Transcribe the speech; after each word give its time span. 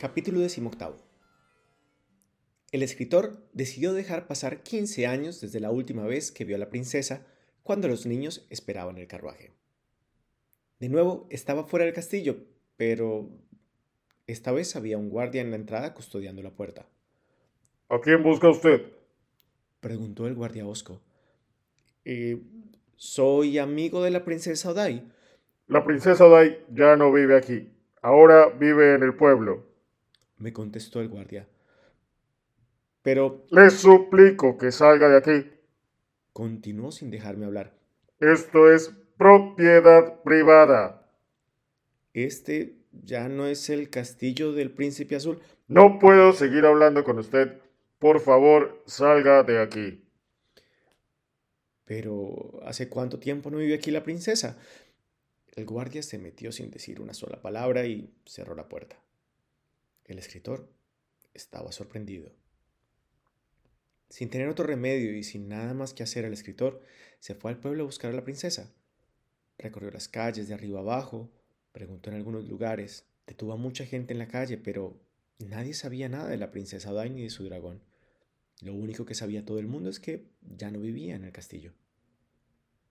Capítulo 0.00 0.40
XVIII. 0.40 0.94
El 2.72 2.82
escritor 2.82 3.46
decidió 3.52 3.92
dejar 3.92 4.26
pasar 4.26 4.62
15 4.62 5.06
años 5.06 5.42
desde 5.42 5.60
la 5.60 5.70
última 5.70 6.06
vez 6.06 6.32
que 6.32 6.46
vio 6.46 6.56
a 6.56 6.58
la 6.58 6.70
princesa 6.70 7.26
cuando 7.62 7.86
los 7.86 8.06
niños 8.06 8.46
esperaban 8.48 8.96
el 8.96 9.06
carruaje. 9.06 9.52
De 10.78 10.88
nuevo 10.88 11.26
estaba 11.28 11.64
fuera 11.64 11.84
del 11.84 11.92
castillo, 11.92 12.38
pero 12.78 13.28
esta 14.26 14.52
vez 14.52 14.74
había 14.74 14.96
un 14.96 15.10
guardia 15.10 15.42
en 15.42 15.50
la 15.50 15.56
entrada 15.56 15.92
custodiando 15.92 16.42
la 16.42 16.56
puerta. 16.56 16.86
¿A 17.90 18.00
quién 18.00 18.22
busca 18.22 18.48
usted? 18.48 18.80
Preguntó 19.80 20.26
el 20.26 20.34
guardia 20.34 20.66
hosco. 20.66 21.02
Eh, 22.06 22.40
soy 22.96 23.58
amigo 23.58 24.02
de 24.02 24.12
la 24.12 24.24
princesa 24.24 24.70
Odai. 24.70 25.12
La 25.66 25.84
princesa 25.84 26.24
Odai 26.24 26.64
ya 26.72 26.96
no 26.96 27.12
vive 27.12 27.36
aquí. 27.36 27.70
Ahora 28.00 28.48
vive 28.48 28.94
en 28.94 29.02
el 29.02 29.14
pueblo 29.14 29.68
me 30.40 30.52
contestó 30.52 31.00
el 31.00 31.08
guardia. 31.08 31.46
Pero... 33.02 33.46
Le 33.50 33.70
suplico 33.70 34.58
que 34.58 34.72
salga 34.72 35.08
de 35.08 35.16
aquí. 35.18 35.50
Continuó 36.32 36.90
sin 36.90 37.10
dejarme 37.10 37.46
hablar. 37.46 37.72
Esto 38.18 38.72
es 38.72 38.92
propiedad 39.16 40.22
privada. 40.22 41.06
Este 42.12 42.76
ya 42.92 43.28
no 43.28 43.46
es 43.46 43.70
el 43.70 43.90
castillo 43.90 44.52
del 44.52 44.72
príncipe 44.72 45.16
azul. 45.16 45.40
No 45.68 45.98
puedo 45.98 46.32
seguir 46.32 46.64
hablando 46.66 47.04
con 47.04 47.18
usted. 47.18 47.60
Por 47.98 48.20
favor, 48.20 48.82
salga 48.86 49.42
de 49.42 49.60
aquí. 49.60 50.04
Pero, 51.84 52.60
¿hace 52.64 52.88
cuánto 52.88 53.18
tiempo 53.18 53.50
no 53.50 53.58
vive 53.58 53.74
aquí 53.74 53.90
la 53.90 54.02
princesa? 54.02 54.58
El 55.54 55.66
guardia 55.66 56.02
se 56.02 56.18
metió 56.18 56.52
sin 56.52 56.70
decir 56.70 57.00
una 57.00 57.14
sola 57.14 57.42
palabra 57.42 57.84
y 57.84 58.14
cerró 58.24 58.54
la 58.54 58.68
puerta. 58.68 58.96
El 60.10 60.18
escritor 60.18 60.68
estaba 61.34 61.70
sorprendido. 61.70 62.32
Sin 64.08 64.28
tener 64.28 64.48
otro 64.48 64.66
remedio 64.66 65.16
y 65.16 65.22
sin 65.22 65.48
nada 65.48 65.72
más 65.72 65.94
que 65.94 66.02
hacer, 66.02 66.24
el 66.24 66.32
escritor 66.32 66.82
se 67.20 67.36
fue 67.36 67.52
al 67.52 67.60
pueblo 67.60 67.84
a 67.84 67.86
buscar 67.86 68.10
a 68.10 68.16
la 68.16 68.24
princesa. 68.24 68.74
Recorrió 69.56 69.92
las 69.92 70.08
calles 70.08 70.48
de 70.48 70.54
arriba 70.54 70.80
abajo, 70.80 71.30
preguntó 71.70 72.10
en 72.10 72.16
algunos 72.16 72.48
lugares, 72.48 73.06
detuvo 73.24 73.52
a 73.52 73.56
mucha 73.56 73.86
gente 73.86 74.12
en 74.12 74.18
la 74.18 74.26
calle, 74.26 74.58
pero 74.58 75.00
nadie 75.38 75.74
sabía 75.74 76.08
nada 76.08 76.28
de 76.28 76.38
la 76.38 76.50
princesa 76.50 76.92
Dain 76.92 77.16
y 77.16 77.22
de 77.22 77.30
su 77.30 77.44
dragón. 77.44 77.80
Lo 78.62 78.74
único 78.74 79.06
que 79.06 79.14
sabía 79.14 79.44
todo 79.44 79.60
el 79.60 79.68
mundo 79.68 79.90
es 79.90 80.00
que 80.00 80.26
ya 80.40 80.72
no 80.72 80.80
vivía 80.80 81.14
en 81.14 81.22
el 81.22 81.30
castillo. 81.30 81.72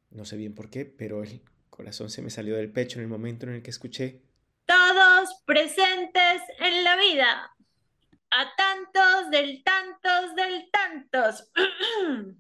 No 0.10 0.24
sé 0.24 0.38
bien 0.38 0.56
por 0.56 0.70
qué, 0.70 0.86
pero 0.86 1.22
el 1.22 1.42
corazón 1.70 2.12
se 2.12 2.22
me 2.22 2.30
salió 2.30 2.56
del 2.56 2.72
pecho 2.72 2.98
en 2.98 3.04
el 3.04 3.10
momento 3.10 3.46
en 3.46 3.56
el 3.56 3.62
que 3.62 3.72
escuché 3.72 4.29
presentes 5.50 6.44
en 6.60 6.84
la 6.84 6.96
vida. 6.96 7.56
A 8.30 8.56
tantos 8.56 9.32
del 9.32 9.64
tantos 9.64 10.36
del 10.36 10.70
tantos. 10.70 11.52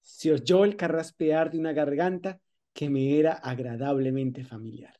Se 0.00 0.32
oyó 0.32 0.62
el 0.62 0.76
carraspear 0.76 1.50
de 1.50 1.58
una 1.58 1.72
garganta 1.72 2.38
que 2.72 2.88
me 2.88 3.18
era 3.18 3.32
agradablemente 3.32 4.44
familiar. 4.44 4.96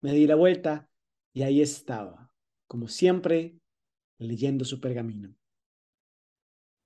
Me 0.00 0.10
di 0.10 0.26
la 0.26 0.34
vuelta 0.34 0.88
y 1.32 1.44
ahí 1.44 1.62
estaba, 1.62 2.32
como 2.66 2.88
siempre, 2.88 3.54
leyendo 4.18 4.64
su 4.64 4.80
pergamino. 4.80 5.32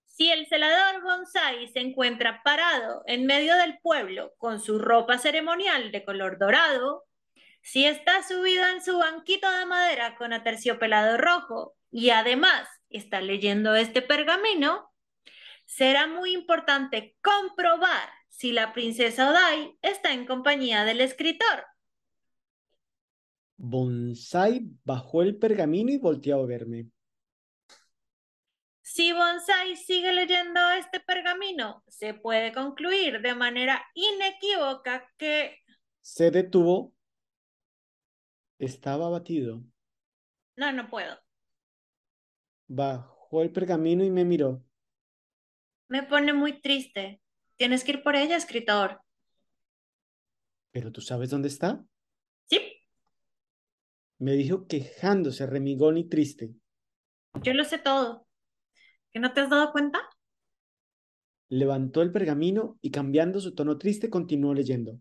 Si 0.05 0.30
el 0.30 0.47
celador 0.48 1.02
Bonsai 1.02 1.67
se 1.69 1.80
encuentra 1.80 2.42
parado 2.45 3.02
en 3.06 3.25
medio 3.25 3.56
del 3.56 3.78
pueblo 3.78 4.34
con 4.36 4.61
su 4.61 4.78
ropa 4.78 5.17
ceremonial 5.17 5.92
de 5.92 6.05
color 6.05 6.39
dorado, 6.39 7.05
si 7.65 7.87
está 7.87 8.23
subido 8.23 8.67
en 8.69 8.84
su 8.84 8.98
banquito 8.98 9.51
de 9.51 9.65
madera 9.65 10.17
con 10.17 10.34
aterciopelado 10.34 11.17
rojo 11.17 11.75
y 11.91 12.11
además 12.11 12.69
está 12.91 13.23
leyendo 13.23 13.75
este 13.75 14.02
pergamino, 14.02 14.92
será 15.64 16.07
muy 16.07 16.35
importante 16.35 17.17
comprobar 17.23 18.11
si 18.29 18.52
la 18.52 18.75
princesa 18.75 19.30
Odai 19.30 19.79
está 19.80 20.13
en 20.13 20.27
compañía 20.27 20.85
del 20.85 21.01
escritor. 21.01 21.64
Bonsai 23.57 24.61
bajó 24.85 25.23
el 25.23 25.39
pergamino 25.39 25.91
y 25.91 25.96
volteó 25.96 26.42
a 26.42 26.46
verme. 26.46 26.91
Si 28.83 29.13
Bonsai 29.13 29.75
sigue 29.77 30.13
leyendo 30.13 30.61
este 30.79 31.01
pergamino, 31.01 31.83
se 31.89 32.13
puede 32.13 32.52
concluir 32.52 33.23
de 33.23 33.35
manera 33.35 33.83
inequívoca 33.95 35.11
que... 35.17 35.63
Se 36.02 36.31
detuvo 36.31 36.94
estaba 38.64 39.07
abatido. 39.07 39.63
No, 40.57 40.73
no 40.73 40.89
puedo. 40.89 41.19
Bajó 42.69 43.42
el 43.42 43.52
pergamino 43.52 44.05
y 44.05 44.11
me 44.11 44.25
miró. 44.25 44.64
Me 45.89 46.02
pone 46.02 46.33
muy 46.33 46.61
triste. 46.61 47.20
Tienes 47.57 47.85
que 47.85 47.92
ir 47.92 48.02
por 48.02 48.17
ella, 48.17 48.36
escritor. 48.36 49.01
¿Pero 50.70 50.91
tú 50.91 51.01
sabes 51.01 51.30
dónde 51.30 51.48
está? 51.48 51.85
Sí. 52.47 52.61
Me 54.19 54.33
dijo 54.33 54.67
quejándose, 54.67 55.46
remigón 55.46 55.98
y 55.98 56.08
triste. 56.08 56.55
Yo 57.42 57.52
lo 57.52 57.64
sé 57.64 57.79
todo. 57.79 58.27
¿Que 59.13 59.20
no 59.20 59.33
te 59.33 59.41
has 59.41 59.51
dado 59.51 59.70
cuenta? 59.70 60.01
Levantó 61.48 62.02
el 62.02 62.11
pergamino 62.11 62.79
y 62.81 62.91
cambiando 62.91 63.39
su 63.39 63.55
tono 63.55 63.79
triste 63.79 64.11
continuó 64.11 64.55
leyendo. 64.55 64.98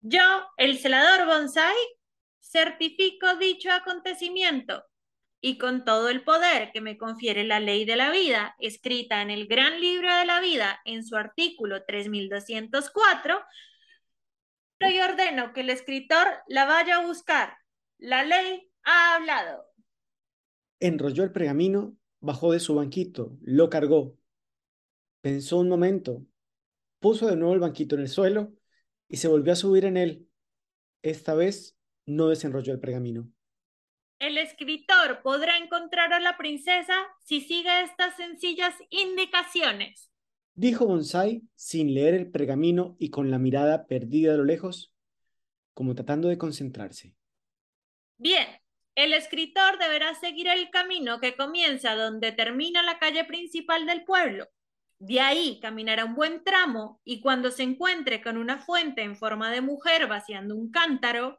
Yo, 0.00 0.22
el 0.56 0.78
celador 0.78 1.26
Bonsai, 1.26 1.76
certifico 2.50 3.36
dicho 3.36 3.70
acontecimiento 3.70 4.84
y 5.40 5.58
con 5.58 5.84
todo 5.84 6.08
el 6.08 6.24
poder 6.24 6.72
que 6.72 6.80
me 6.80 6.98
confiere 6.98 7.44
la 7.44 7.60
ley 7.60 7.84
de 7.84 7.96
la 7.96 8.10
vida, 8.10 8.56
escrita 8.58 9.22
en 9.22 9.30
el 9.30 9.46
gran 9.46 9.80
libro 9.80 10.12
de 10.16 10.26
la 10.26 10.40
vida 10.40 10.80
en 10.84 11.04
su 11.04 11.16
artículo 11.16 11.84
3204, 11.84 13.40
y 14.80 14.98
ordeno 15.00 15.52
que 15.52 15.60
el 15.60 15.70
escritor 15.70 16.26
la 16.46 16.64
vaya 16.64 16.96
a 16.96 17.06
buscar. 17.06 17.56
La 17.98 18.24
ley 18.24 18.70
ha 18.84 19.16
hablado. 19.16 19.64
Enrolló 20.80 21.24
el 21.24 21.32
pergamino, 21.32 21.96
bajó 22.20 22.52
de 22.52 22.60
su 22.60 22.74
banquito, 22.74 23.36
lo 23.42 23.70
cargó. 23.70 24.16
Pensó 25.20 25.58
un 25.58 25.68
momento, 25.68 26.24
puso 27.00 27.26
de 27.26 27.36
nuevo 27.36 27.54
el 27.54 27.60
banquito 27.60 27.96
en 27.96 28.02
el 28.02 28.08
suelo 28.08 28.52
y 29.08 29.16
se 29.16 29.28
volvió 29.28 29.52
a 29.52 29.56
subir 29.56 29.84
en 29.84 29.96
él. 29.96 30.28
Esta 31.02 31.34
vez 31.34 31.77
no 32.08 32.28
desenrolló 32.28 32.72
el 32.72 32.80
pergamino. 32.80 33.30
El 34.18 34.36
escritor 34.36 35.22
podrá 35.22 35.58
encontrar 35.58 36.12
a 36.12 36.18
la 36.18 36.36
princesa 36.36 36.94
si 37.24 37.40
sigue 37.40 37.82
estas 37.82 38.16
sencillas 38.16 38.74
indicaciones. 38.90 40.10
Dijo 40.54 40.86
Bonsai 40.86 41.42
sin 41.54 41.94
leer 41.94 42.14
el 42.14 42.30
pergamino 42.30 42.96
y 42.98 43.10
con 43.10 43.30
la 43.30 43.38
mirada 43.38 43.86
perdida 43.86 44.34
a 44.34 44.36
lo 44.36 44.44
lejos, 44.44 44.92
como 45.72 45.94
tratando 45.94 46.28
de 46.28 46.36
concentrarse. 46.36 47.14
Bien, 48.16 48.48
el 48.96 49.12
escritor 49.12 49.78
deberá 49.78 50.12
seguir 50.16 50.48
el 50.48 50.70
camino 50.70 51.20
que 51.20 51.36
comienza 51.36 51.94
donde 51.94 52.32
termina 52.32 52.82
la 52.82 52.98
calle 52.98 53.24
principal 53.24 53.86
del 53.86 54.02
pueblo. 54.02 54.48
De 54.98 55.20
ahí 55.20 55.60
caminará 55.62 56.04
un 56.04 56.16
buen 56.16 56.42
tramo 56.42 57.00
y 57.04 57.20
cuando 57.20 57.52
se 57.52 57.62
encuentre 57.62 58.20
con 58.20 58.36
una 58.36 58.58
fuente 58.58 59.02
en 59.02 59.14
forma 59.14 59.52
de 59.52 59.60
mujer 59.60 60.08
vaciando 60.08 60.56
un 60.56 60.72
cántaro, 60.72 61.38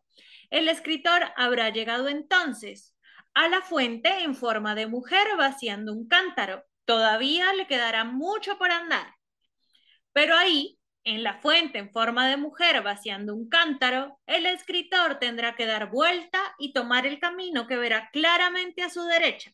el 0.50 0.68
escritor 0.68 1.32
habrá 1.36 1.70
llegado 1.70 2.10
entonces 2.10 2.96
a 3.34 3.48
la 3.48 3.62
fuente 3.62 4.24
en 4.24 4.36
forma 4.36 4.76
de 4.76 4.88
mujer 4.88 5.28
vaciando 5.38 5.94
un 5.94 6.08
cántaro. 6.08 6.66
Todavía 6.86 7.54
le 7.54 7.68
quedará 7.68 8.04
mucho 8.04 8.58
por 8.58 8.72
andar. 8.72 9.14
Pero 10.12 10.36
ahí, 10.36 10.80
en 11.04 11.24
la 11.24 11.40
fuente 11.40 11.78
en 11.78 11.92
forma 11.92 12.28
de 12.28 12.38
mujer 12.38 12.82
vaciando 12.82 13.36
un 13.36 13.48
cántaro, 13.48 14.20
el 14.26 14.46
escritor 14.48 15.20
tendrá 15.20 15.56
que 15.56 15.66
dar 15.66 15.90
vuelta 15.92 16.40
y 16.58 16.74
tomar 16.74 17.06
el 17.06 17.20
camino 17.20 17.68
que 17.68 17.78
verá 17.78 18.10
claramente 18.12 18.82
a 18.82 18.90
su 18.90 19.04
derecha. 19.04 19.52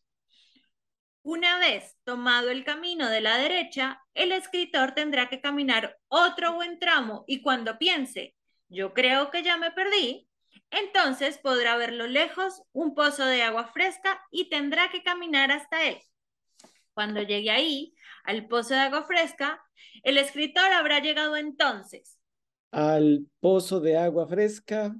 Una 1.21 1.59
vez 1.59 1.97
tomado 2.03 2.49
el 2.51 2.63
camino 2.63 3.09
de 3.09 3.19
la 3.19 3.37
derecha, 3.37 4.01
el 4.13 4.31
escritor 4.31 4.93
tendrá 4.93 5.27
que 5.27 5.41
caminar 5.41 5.97
otro 6.07 6.53
buen 6.53 6.79
tramo 6.79 7.25
y 7.27 7.41
cuando 7.41 7.77
piense, 7.77 8.35
yo 8.69 8.93
creo 8.93 9.31
que 9.31 9.43
ya 9.43 9.57
me 9.57 9.71
perdí, 9.71 10.29
entonces 10.71 11.37
podrá 11.37 11.77
ver 11.77 11.93
lo 11.93 12.07
lejos 12.07 12.63
un 12.73 12.95
pozo 12.95 13.25
de 13.25 13.43
agua 13.43 13.67
fresca 13.67 14.21
y 14.31 14.49
tendrá 14.49 14.89
que 14.89 15.03
caminar 15.03 15.51
hasta 15.51 15.83
él. 15.85 15.99
Cuando 16.93 17.21
llegue 17.21 17.51
ahí, 17.51 17.95
al 18.23 18.47
pozo 18.47 18.73
de 18.73 18.81
agua 18.81 19.03
fresca, 19.03 19.61
el 20.03 20.17
escritor 20.17 20.71
habrá 20.71 20.99
llegado 20.99 21.35
entonces. 21.35 22.17
Al 22.71 23.27
pozo 23.39 23.79
de 23.79 23.97
agua 23.97 24.27
fresca. 24.27 24.95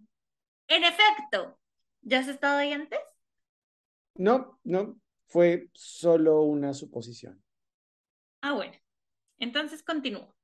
En 0.67 0.83
efecto, 0.83 1.59
¿ya 2.01 2.19
has 2.19 2.27
estado 2.27 2.57
ahí 2.57 2.71
antes? 2.71 3.00
No, 4.15 4.59
no, 4.63 5.00
fue 5.27 5.69
solo 5.73 6.41
una 6.41 6.73
suposición. 6.73 7.44
Ah, 8.41 8.53
bueno, 8.53 8.73
entonces 9.39 9.83
continúo. 9.83 10.35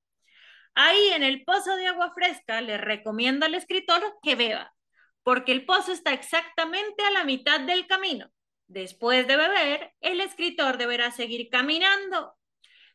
Ahí 0.74 1.10
en 1.10 1.24
el 1.24 1.44
pozo 1.44 1.76
de 1.76 1.88
agua 1.88 2.14
fresca 2.14 2.62
le 2.62 2.78
recomiendo 2.78 3.46
al 3.46 3.56
escritor 3.56 4.02
que 4.22 4.36
beba 4.36 4.74
porque 5.24 5.52
el 5.52 5.66
pozo 5.66 5.92
está 5.92 6.14
exactamente 6.14 7.04
a 7.04 7.12
la 7.12 7.24
mitad 7.24 7.62
del 7.62 7.88
camino. 7.88 8.32
Después 8.68 9.28
de 9.28 9.36
beber, 9.36 9.94
el 10.02 10.22
escritor 10.22 10.78
deberá 10.78 11.12
seguir 11.12 11.50
caminando. 11.50 12.36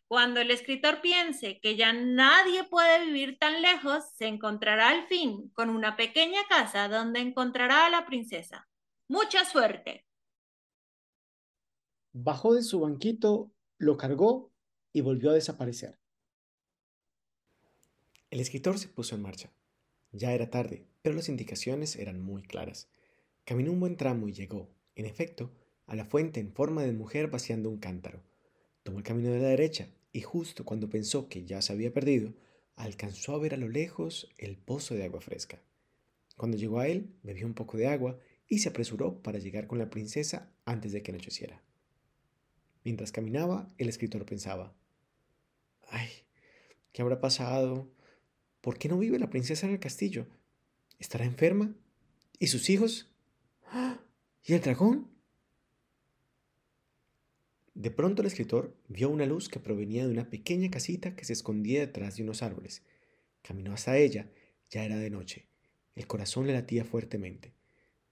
Cuando 0.09 0.41
el 0.41 0.51
escritor 0.51 1.01
piense 1.01 1.61
que 1.61 1.77
ya 1.77 1.93
nadie 1.93 2.65
puede 2.65 3.05
vivir 3.05 3.39
tan 3.39 3.61
lejos, 3.61 4.05
se 4.17 4.27
encontrará 4.27 4.91
al 4.91 5.07
fin 5.09 5.51
con 5.51 5.69
una 5.69 5.97
pequeña 5.97 6.41
casa 6.49 6.89
donde 6.89 7.21
encontrará 7.21 7.87
a 7.87 7.91
la 7.91 8.07
princesa. 8.07 8.69
Mucha 9.09 9.45
suerte. 9.45 10.07
Bajó 12.13 12.55
de 12.55 12.63
su 12.63 12.81
banquito, 12.81 13.53
lo 13.79 13.97
cargó 13.97 14.53
y 14.93 15.01
volvió 15.01 15.31
a 15.31 15.35
desaparecer. 15.35 15.99
El 18.31 18.41
escritor 18.41 18.79
se 18.79 18.89
puso 18.89 19.15
en 19.15 19.23
marcha. 19.23 19.53
Ya 20.17 20.33
era 20.33 20.49
tarde, 20.49 20.87
pero 21.03 21.15
las 21.15 21.29
indicaciones 21.29 21.95
eran 21.97 22.21
muy 22.23 22.43
claras. 22.43 22.89
Caminó 23.45 23.73
un 23.73 23.81
buen 23.81 23.97
tramo 23.99 24.29
y 24.29 24.33
llegó, 24.33 24.71
en 24.95 25.05
efecto, 25.05 25.53
a 25.87 25.95
la 25.95 26.07
fuente 26.07 26.41
en 26.41 26.53
forma 26.53 26.83
de 26.83 26.93
mujer 26.93 27.29
vaciando 27.29 27.69
un 27.69 27.77
cántaro. 27.77 28.23
Tomó 28.83 28.97
el 28.99 29.05
camino 29.05 29.31
de 29.31 29.41
la 29.41 29.49
derecha 29.49 29.89
y 30.13 30.23
justo 30.23 30.65
cuando 30.65 30.89
pensó 30.89 31.29
que 31.29 31.45
ya 31.45 31.61
se 31.61 31.75
había 31.75 31.93
perdido, 31.93 32.33
alcanzó 32.77 33.35
a 33.35 33.39
ver 33.39 33.53
a 33.53 33.59
lo 33.59 33.69
lejos 33.69 34.31
el 34.39 34.57
pozo 34.57 34.95
de 34.95 35.05
agua 35.05 35.21
fresca. 35.21 35.61
Cuando 36.35 36.57
llegó 36.57 36.81
a 36.81 36.89
él, 36.89 37.15
bebió 37.23 37.47
un 37.47 37.55
poco 37.55 37.77
de 37.77 37.89
agua 37.89 38.19
y 38.49 38.61
se 38.61 38.71
apresuró 38.71 39.23
para 39.23 39.39
llegar 39.39 39.67
con 39.67 39.79
la 39.79 39.91
princesa 39.91 40.51
antes 40.65 40.93
de 40.93 41.03
que 41.03 41.11
anocheciera. 41.11 41.63
Mientras 42.85 43.13
caminaba, 43.13 43.69
el 43.77 43.91
escritor 43.91 44.25
pensaba, 44.25 44.75
ay, 45.91 46.09
¿qué 46.93 47.03
habrá 47.03 47.21
pasado? 47.21 47.91
¿Por 48.67 48.79
qué 48.79 48.89
no 48.89 48.99
vive 48.99 49.21
la 49.21 49.31
princesa 49.31 49.69
en 49.69 49.75
el 49.75 49.79
castillo? 49.79 50.27
¿Estará 50.99 51.25
enferma? 51.25 51.73
¿Y 52.41 52.49
sus 52.49 52.69
hijos? 52.69 53.09
¿Y 54.43 54.55
el 54.55 54.61
dragón? 54.61 55.09
De 57.75 57.93
pronto 57.93 58.23
el 58.23 58.27
escritor 58.27 58.77
vio 58.89 59.09
una 59.09 59.25
luz 59.25 59.49
que 59.49 59.61
provenía 59.61 60.05
de 60.05 60.11
una 60.13 60.31
pequeña 60.31 60.69
casita 60.69 61.15
que 61.15 61.25
se 61.25 61.33
escondía 61.33 61.79
detrás 61.79 62.17
de 62.17 62.25
unos 62.25 62.43
árboles. 62.43 62.83
Caminó 63.43 63.73
hasta 63.73 63.99
ella, 63.99 64.33
ya 64.69 64.85
era 64.85 64.97
de 64.97 65.11
noche. 65.11 65.47
El 65.95 66.09
corazón 66.09 66.49
le 66.49 66.53
latía 66.53 66.85
fuertemente. 66.85 67.53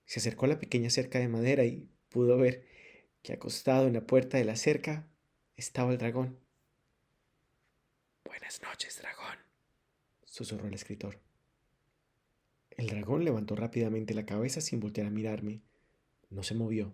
Se 0.04 0.20
acercó 0.20 0.44
a 0.44 0.50
la 0.50 0.60
pequeña 0.60 0.88
cerca 0.88 1.18
de 1.18 1.26
madera 1.26 1.64
y 1.64 1.88
pudo 2.10 2.38
ver 2.38 2.64
que 3.22 3.32
acostado 3.32 3.88
en 3.88 3.94
la 3.94 4.06
puerta 4.06 4.38
de 4.38 4.44
la 4.44 4.54
cerca 4.54 5.08
estaba 5.56 5.90
el 5.90 5.98
dragón. 5.98 6.38
Buenas 8.24 8.62
noches, 8.62 9.00
dragón, 9.00 9.43
susurró 10.34 10.66
el 10.66 10.74
escritor. 10.74 11.20
El 12.70 12.88
dragón 12.88 13.24
levantó 13.24 13.54
rápidamente 13.54 14.14
la 14.14 14.26
cabeza 14.26 14.60
sin 14.60 14.80
voltear 14.80 15.06
a 15.06 15.10
mirarme. 15.10 15.62
No 16.28 16.42
se 16.42 16.56
movió. 16.56 16.92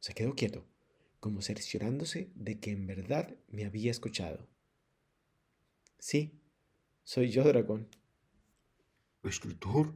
Se 0.00 0.14
quedó 0.14 0.34
quieto 0.34 0.64
como 1.20 1.42
cerciorándose 1.42 2.30
de 2.34 2.58
que 2.60 2.70
en 2.70 2.86
verdad 2.86 3.36
me 3.48 3.66
había 3.66 3.90
escuchado. 3.90 4.48
Sí, 5.98 6.32
soy 7.04 7.28
yo, 7.28 7.44
dragón. 7.44 7.88
¿Escritor? 9.22 9.92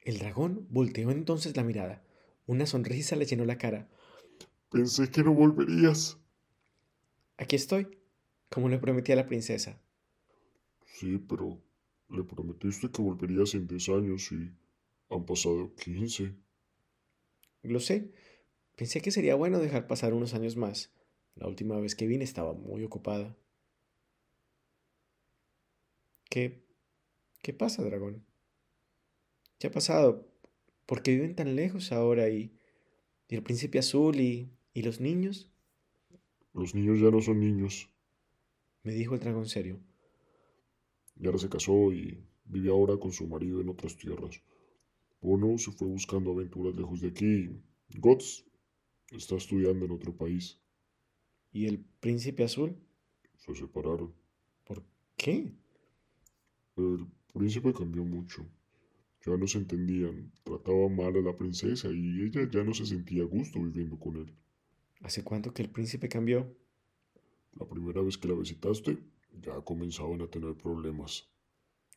El 0.00 0.18
dragón 0.18 0.66
volteó 0.70 1.10
entonces 1.10 1.54
la 1.58 1.62
mirada. 1.62 2.02
Una 2.46 2.64
sonrisa 2.64 3.16
le 3.16 3.26
llenó 3.26 3.44
la 3.44 3.58
cara. 3.58 3.90
Pensé 4.70 5.10
que 5.10 5.22
no 5.22 5.34
volverías. 5.34 6.16
Aquí 7.36 7.54
estoy, 7.54 7.98
como 8.48 8.70
le 8.70 8.78
prometí 8.78 9.12
a 9.12 9.16
la 9.16 9.26
princesa. 9.26 9.78
Sí, 10.86 11.18
pero 11.18 11.62
le 12.12 12.24
prometiste 12.24 12.90
que 12.90 13.02
volverías 13.02 13.54
en 13.54 13.66
diez 13.66 13.88
años 13.88 14.30
y 14.32 14.50
han 15.10 15.24
pasado 15.24 15.74
quince. 15.74 16.34
Lo 17.62 17.80
sé, 17.80 18.12
Pensé 18.76 19.00
que 19.02 19.10
sería 19.10 19.34
bueno 19.34 19.58
dejar 19.58 19.86
pasar 19.86 20.14
unos 20.14 20.34
años 20.34 20.56
más. 20.56 20.92
La 21.34 21.46
última 21.46 21.78
vez 21.78 21.94
que 21.94 22.06
vine 22.06 22.24
estaba 22.24 22.52
muy 22.52 22.84
ocupada. 22.84 23.36
¿Qué? 26.28 26.64
¿Qué 27.42 27.52
pasa, 27.52 27.84
dragón? 27.84 28.24
¿Qué 29.58 29.66
ha 29.66 29.70
pasado? 29.70 30.28
¿Por 30.86 31.02
qué 31.02 31.12
viven 31.12 31.36
tan 31.36 31.54
lejos 31.54 31.92
ahora 31.92 32.28
y, 32.28 32.56
y 33.28 33.36
el 33.36 33.42
príncipe 33.42 33.78
azul 33.78 34.18
y, 34.18 34.50
y 34.72 34.82
los 34.82 35.00
niños? 35.00 35.50
Los 36.54 36.74
niños 36.74 37.00
ya 37.00 37.10
no 37.10 37.20
son 37.20 37.40
niños, 37.40 37.88
me 38.82 38.92
dijo 38.92 39.14
el 39.14 39.20
dragón 39.20 39.46
serio. 39.46 39.80
Yara 41.22 41.38
se 41.38 41.48
casó 41.48 41.92
y 41.92 42.18
vive 42.44 42.70
ahora 42.70 42.96
con 42.96 43.12
su 43.12 43.26
marido 43.28 43.60
en 43.60 43.68
otras 43.68 43.96
tierras. 43.96 44.42
Bono 45.20 45.56
se 45.56 45.70
fue 45.70 45.86
buscando 45.86 46.32
aventuras 46.32 46.74
lejos 46.74 47.00
de 47.00 47.08
aquí. 47.08 47.48
Gots 47.96 48.44
Está 49.12 49.36
estudiando 49.36 49.84
en 49.84 49.92
otro 49.92 50.16
país. 50.16 50.58
¿Y 51.52 51.66
el 51.66 51.84
príncipe 52.00 52.44
azul? 52.44 52.74
Se 53.36 53.54
separaron. 53.54 54.14
¿Por 54.64 54.82
qué? 55.16 55.52
El 56.76 57.06
príncipe 57.34 57.74
cambió 57.74 58.04
mucho. 58.04 58.46
Ya 59.26 59.36
no 59.36 59.46
se 59.46 59.58
entendían. 59.58 60.32
Trataba 60.44 60.88
mal 60.88 61.14
a 61.14 61.20
la 61.20 61.36
princesa 61.36 61.88
y 61.92 62.22
ella 62.22 62.48
ya 62.50 62.64
no 62.64 62.72
se 62.72 62.86
sentía 62.86 63.22
a 63.22 63.26
gusto 63.26 63.60
viviendo 63.60 63.98
con 63.98 64.16
él. 64.16 64.34
¿Hace 65.02 65.22
cuánto 65.22 65.52
que 65.52 65.60
el 65.60 65.70
príncipe 65.70 66.08
cambió? 66.08 66.56
La 67.52 67.68
primera 67.68 68.00
vez 68.00 68.16
que 68.16 68.28
la 68.28 68.34
visitaste, 68.34 68.98
ya 69.40 69.60
comenzaban 69.60 70.20
a 70.22 70.28
tener 70.28 70.54
problemas. 70.56 71.28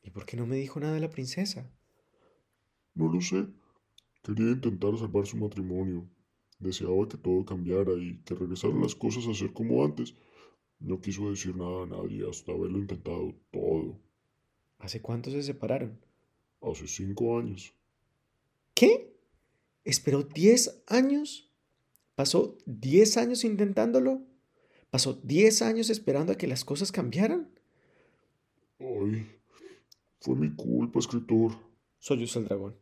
¿Y 0.04 0.10
por 0.12 0.26
qué 0.26 0.38
no 0.38 0.46
me 0.46 0.58
dijo 0.58 0.80
nada 0.80 0.94
de 0.94 1.00
la 1.00 1.10
princesa? 1.10 1.72
No 2.94 3.12
lo 3.12 3.22
sé. 3.22 3.48
Quería 4.24 4.52
intentar 4.52 4.98
salvar 4.98 5.26
su 5.26 5.38
matrimonio, 5.38 6.10
Deseaba 6.60 7.08
que 7.08 7.18
todo 7.18 7.46
cambiara 7.46 7.94
y 7.94 8.18
que 8.24 8.34
regresaran 8.34 8.82
las 8.82 8.96
cosas 8.96 9.28
a 9.28 9.34
ser 9.34 9.52
como 9.52 9.84
antes. 9.84 10.16
No 10.80 11.00
quiso 11.02 11.30
decir 11.30 11.56
nada 11.56 11.84
a 11.84 11.86
nadie 11.86 12.28
hasta 12.30 12.52
haberlo 12.52 12.80
intentado 12.80 13.36
todo. 13.52 14.00
¿Hace 14.80 15.02
cuánto 15.02 15.31
se 15.31 15.44
separaron? 15.44 16.00
Hace 16.62 16.88
cinco 16.88 17.38
años. 17.38 17.74
¿Qué? 18.74 19.14
¿Esperó 19.84 20.24
diez 20.24 20.84
años? 20.88 21.52
¿Pasó 22.16 22.58
diez 22.66 23.18
años 23.18 23.44
intentándolo? 23.44 24.22
¿Pasó 24.95 25.19
diez 25.24 25.62
años 25.62 25.89
esperando 25.89 26.31
a 26.31 26.38
que 26.38 26.47
las 26.47 26.63
cosas 26.63 26.89
cambiaran? 26.89 27.50
Ay, 28.80 29.27
fue 30.21 30.38
mi 30.38 30.56
culpa, 30.56 31.00
escritor. 31.00 31.51
Soy 32.00 32.24
el 32.24 32.45
dragón. 32.45 32.77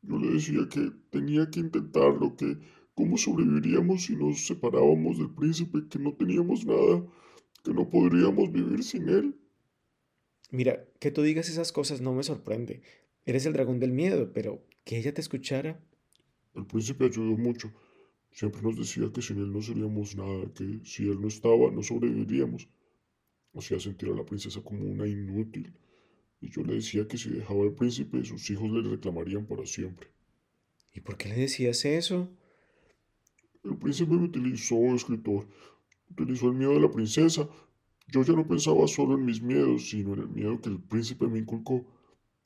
Yo 0.00 0.16
le 0.16 0.30
decía 0.30 0.66
que 0.70 0.90
tenía 1.10 1.50
que 1.50 1.60
intentarlo, 1.60 2.34
que 2.36 2.56
cómo 2.94 3.18
sobreviviríamos 3.18 4.04
si 4.04 4.16
nos 4.16 4.46
separábamos 4.46 5.18
del 5.18 5.28
príncipe, 5.28 5.80
que 5.90 5.98
no 5.98 6.14
teníamos 6.14 6.64
nada, 6.64 7.04
que 7.62 7.74
no 7.74 7.90
podríamos 7.90 8.50
vivir 8.50 8.82
sin 8.82 9.10
él. 9.10 9.36
Mira, 10.50 10.86
que 11.00 11.10
tú 11.10 11.20
digas 11.20 11.50
esas 11.50 11.70
cosas 11.70 12.00
no 12.00 12.14
me 12.14 12.22
sorprende. 12.22 12.80
Eres 13.26 13.44
el 13.44 13.52
dragón 13.52 13.78
del 13.78 13.92
miedo, 13.92 14.32
pero 14.32 14.64
que 14.84 14.96
ella 14.96 15.12
te 15.12 15.20
escuchara. 15.20 15.78
El 16.54 16.64
príncipe 16.64 17.04
ayudó 17.04 17.36
mucho. 17.36 17.70
Siempre 18.30 18.62
nos 18.62 18.76
decía 18.76 19.10
que 19.12 19.22
sin 19.22 19.38
él 19.38 19.52
no 19.52 19.60
seríamos 19.60 20.16
nada, 20.16 20.52
que 20.54 20.80
si 20.84 21.08
él 21.08 21.20
no 21.20 21.28
estaba 21.28 21.70
no 21.70 21.82
sobreviviríamos. 21.82 22.68
Hacía 23.54 23.80
sentir 23.80 24.08
a 24.10 24.14
la 24.14 24.24
princesa 24.24 24.60
como 24.62 24.84
una 24.84 25.06
inútil 25.06 25.74
y 26.40 26.50
yo 26.50 26.62
le 26.62 26.74
decía 26.74 27.06
que 27.06 27.18
si 27.18 27.28
dejaba 27.30 27.64
al 27.64 27.74
príncipe, 27.74 28.24
sus 28.24 28.48
hijos 28.50 28.70
le 28.70 28.88
reclamarían 28.88 29.46
para 29.46 29.66
siempre. 29.66 30.08
¿Y 30.92 31.00
por 31.00 31.16
qué 31.16 31.28
le 31.28 31.36
decías 31.36 31.84
eso? 31.84 32.28
El 33.62 33.76
príncipe 33.76 34.12
me 34.12 34.24
utilizó, 34.24 34.76
escritor. 34.94 35.46
Utilizó 36.10 36.48
el 36.48 36.54
miedo 36.54 36.72
de 36.72 36.80
la 36.80 36.90
princesa. 36.90 37.48
Yo 38.08 38.22
ya 38.22 38.32
no 38.32 38.48
pensaba 38.48 38.88
solo 38.88 39.14
en 39.16 39.24
mis 39.26 39.42
miedos, 39.42 39.90
sino 39.90 40.14
en 40.14 40.20
el 40.20 40.28
miedo 40.28 40.60
que 40.60 40.70
el 40.70 40.80
príncipe 40.80 41.26
me 41.28 41.38
inculcó. 41.38 41.86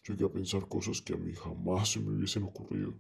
Llegué 0.07 0.25
a 0.25 0.33
pensar 0.33 0.69
cosas 0.69 1.01
que 1.01 1.15
a 1.15 1.17
mí 1.17 1.33
jamás 1.33 1.93
se 1.93 2.01
me 2.01 2.11
hubiesen 2.11 2.43
ocurrido. 2.43 2.95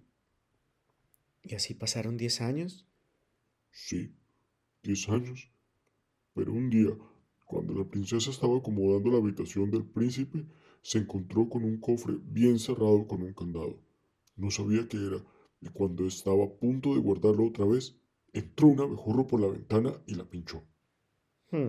¿Y 1.44 1.54
así 1.54 1.74
pasaron 1.74 2.16
diez 2.16 2.40
años? 2.40 2.86
Sí, 3.70 4.14
diez 4.82 5.08
años. 5.10 5.50
Pero 6.34 6.52
un 6.52 6.70
día, 6.70 6.90
cuando 7.44 7.74
la 7.74 7.84
princesa 7.84 8.30
estaba 8.30 8.56
acomodando 8.56 9.10
la 9.10 9.18
habitación 9.18 9.70
del 9.70 9.84
príncipe, 9.84 10.46
se 10.80 10.98
encontró 10.98 11.48
con 11.48 11.64
un 11.64 11.78
cofre 11.78 12.16
bien 12.22 12.58
cerrado 12.58 13.06
con 13.06 13.22
un 13.22 13.34
candado. 13.34 13.78
No 14.36 14.50
sabía 14.50 14.88
qué 14.88 14.96
era, 14.96 15.22
y 15.60 15.68
cuando 15.68 16.06
estaba 16.06 16.44
a 16.44 16.50
punto 16.50 16.94
de 16.94 17.00
guardarlo 17.00 17.46
otra 17.46 17.66
vez, 17.66 17.94
entró 18.32 18.68
un 18.68 18.80
abejorro 18.80 19.26
por 19.26 19.40
la 19.40 19.48
ventana 19.48 19.92
y 20.06 20.14
la 20.14 20.24
pinchó. 20.24 20.62
Hmm. 21.50 21.68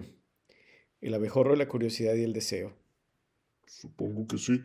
El 1.02 1.14
abejorro 1.14 1.56
la 1.56 1.68
curiosidad 1.68 2.16
y 2.16 2.24
el 2.24 2.34
deseo. 2.34 2.74
Supongo 3.68 4.26
que 4.26 4.38
sí, 4.38 4.62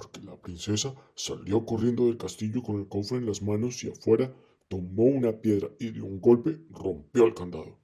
porque 0.00 0.22
la 0.22 0.40
princesa 0.40 0.94
salió 1.14 1.66
corriendo 1.66 2.06
del 2.06 2.16
castillo 2.16 2.62
con 2.62 2.76
el 2.76 2.88
cofre 2.88 3.18
en 3.18 3.26
las 3.26 3.42
manos 3.42 3.84
y 3.84 3.90
afuera 3.90 4.34
tomó 4.68 5.04
una 5.04 5.32
piedra 5.32 5.68
y 5.78 5.90
de 5.90 6.00
un 6.00 6.20
golpe 6.20 6.58
rompió 6.70 7.26
el 7.26 7.34
candado. 7.34 7.78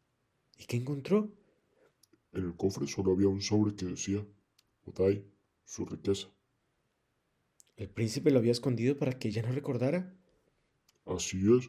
¿Y 0.58 0.64
qué 0.64 0.78
encontró? 0.78 1.30
En 2.32 2.44
el 2.44 2.56
cofre 2.56 2.86
solo 2.86 3.12
había 3.12 3.28
un 3.28 3.42
sobre 3.42 3.76
que 3.76 3.84
decía, 3.84 4.26
Odai, 4.86 5.24
su 5.64 5.84
riqueza. 5.84 6.28
¿El 7.76 7.90
príncipe 7.90 8.30
lo 8.30 8.38
había 8.38 8.52
escondido 8.52 8.96
para 8.96 9.18
que 9.18 9.28
ella 9.28 9.42
no 9.42 9.52
recordara? 9.52 10.16
Así 11.04 11.38
es. 11.54 11.68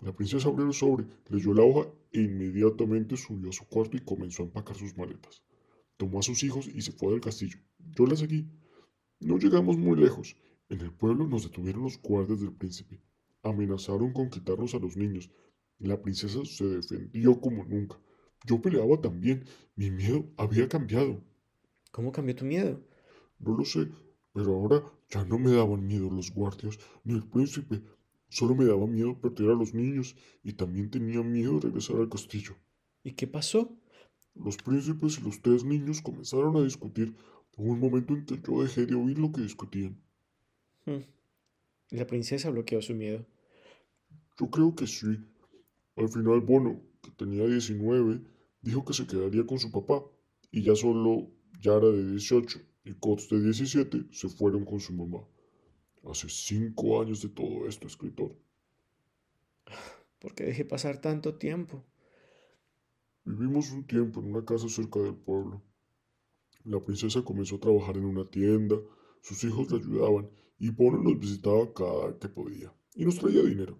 La 0.00 0.14
princesa 0.14 0.48
abrió 0.48 0.66
el 0.66 0.74
sobre, 0.74 1.06
leyó 1.28 1.54
la 1.54 1.64
hoja 1.64 1.90
e 2.12 2.20
inmediatamente 2.20 3.16
subió 3.16 3.50
a 3.50 3.52
su 3.52 3.66
cuarto 3.66 3.96
y 3.96 4.00
comenzó 4.00 4.42
a 4.42 4.46
empacar 4.46 4.76
sus 4.76 4.96
maletas. 4.96 5.42
Tomó 5.96 6.20
a 6.20 6.22
sus 6.22 6.44
hijos 6.44 6.68
y 6.68 6.82
se 6.82 6.92
fue 6.92 7.10
del 7.10 7.20
castillo. 7.20 7.58
Yo 7.96 8.06
la 8.06 8.14
seguí. 8.14 8.48
No 9.22 9.38
llegamos 9.38 9.78
muy 9.78 9.96
lejos. 9.96 10.36
En 10.68 10.80
el 10.80 10.92
pueblo 10.92 11.28
nos 11.28 11.44
detuvieron 11.44 11.84
los 11.84 12.00
guardias 12.02 12.40
del 12.40 12.52
príncipe. 12.52 13.00
Amenazaron 13.44 14.12
con 14.12 14.30
quitarnos 14.30 14.74
a 14.74 14.80
los 14.80 14.96
niños. 14.96 15.30
La 15.78 16.02
princesa 16.02 16.44
se 16.44 16.64
defendió 16.64 17.40
como 17.40 17.64
nunca. 17.64 18.00
Yo 18.44 18.60
peleaba 18.60 19.00
también. 19.00 19.44
Mi 19.76 19.92
miedo 19.92 20.24
había 20.36 20.68
cambiado. 20.68 21.22
¿Cómo 21.92 22.10
cambió 22.10 22.34
tu 22.34 22.44
miedo? 22.44 22.80
No 23.38 23.56
lo 23.56 23.64
sé, 23.64 23.88
pero 24.32 24.54
ahora 24.54 24.82
ya 25.08 25.24
no 25.24 25.38
me 25.38 25.52
daban 25.52 25.86
miedo 25.86 26.10
los 26.10 26.32
guardias 26.32 26.78
ni 27.04 27.14
el 27.14 27.24
príncipe. 27.24 27.80
Solo 28.28 28.56
me 28.56 28.64
daba 28.64 28.86
miedo 28.88 29.20
perder 29.20 29.50
a 29.50 29.54
los 29.54 29.72
niños 29.72 30.16
y 30.42 30.54
también 30.54 30.90
tenía 30.90 31.22
miedo 31.22 31.60
de 31.60 31.68
regresar 31.68 31.96
al 31.96 32.08
castillo. 32.08 32.56
¿Y 33.04 33.12
qué 33.12 33.28
pasó? 33.28 33.78
Los 34.34 34.56
príncipes 34.56 35.18
y 35.18 35.22
los 35.22 35.42
tres 35.42 35.62
niños 35.64 36.02
comenzaron 36.02 36.56
a 36.56 36.62
discutir. 36.62 37.14
Hubo 37.56 37.72
un 37.72 37.80
momento 37.80 38.14
en 38.14 38.24
que 38.24 38.40
yo 38.40 38.62
dejé 38.62 38.86
de 38.86 38.94
oír 38.94 39.18
lo 39.18 39.30
que 39.32 39.42
discutían. 39.42 40.00
Hmm. 40.86 41.02
La 41.90 42.06
princesa 42.06 42.50
bloqueó 42.50 42.80
su 42.80 42.94
miedo. 42.94 43.26
Yo 44.38 44.50
creo 44.50 44.74
que 44.74 44.86
sí. 44.86 45.18
Al 45.96 46.08
final 46.08 46.40
Bono, 46.40 46.80
que 47.02 47.10
tenía 47.10 47.46
19, 47.46 48.22
dijo 48.62 48.84
que 48.84 48.94
se 48.94 49.06
quedaría 49.06 49.44
con 49.44 49.58
su 49.58 49.70
papá 49.70 50.02
y 50.50 50.62
ya 50.62 50.74
solo 50.74 51.28
Yara 51.60 51.88
de 51.88 52.10
18 52.12 52.60
y 52.84 52.94
Cots 52.94 53.28
de 53.28 53.40
17 53.40 54.06
se 54.10 54.28
fueron 54.28 54.64
con 54.64 54.80
su 54.80 54.92
mamá. 54.94 55.22
Hace 56.10 56.28
cinco 56.28 57.00
años 57.00 57.22
de 57.22 57.28
todo 57.28 57.68
esto, 57.68 57.86
escritor. 57.86 58.34
¿Por 60.18 60.34
qué 60.34 60.44
dejé 60.44 60.64
pasar 60.64 61.00
tanto 61.00 61.34
tiempo? 61.34 61.84
Vivimos 63.24 63.70
un 63.70 63.86
tiempo 63.86 64.20
en 64.20 64.34
una 64.34 64.44
casa 64.44 64.68
cerca 64.68 64.98
del 65.00 65.14
pueblo. 65.14 65.62
La 66.64 66.80
princesa 66.80 67.24
comenzó 67.24 67.56
a 67.56 67.60
trabajar 67.60 67.96
en 67.96 68.04
una 68.04 68.24
tienda, 68.24 68.76
sus 69.20 69.42
hijos 69.44 69.70
le 69.70 69.78
ayudaban 69.78 70.30
y 70.58 70.70
Bono 70.70 71.02
nos 71.02 71.18
visitaba 71.18 71.72
cada 71.72 72.18
que 72.18 72.28
podía 72.28 72.72
y 72.94 73.04
nos 73.04 73.18
traía 73.18 73.42
dinero. 73.42 73.78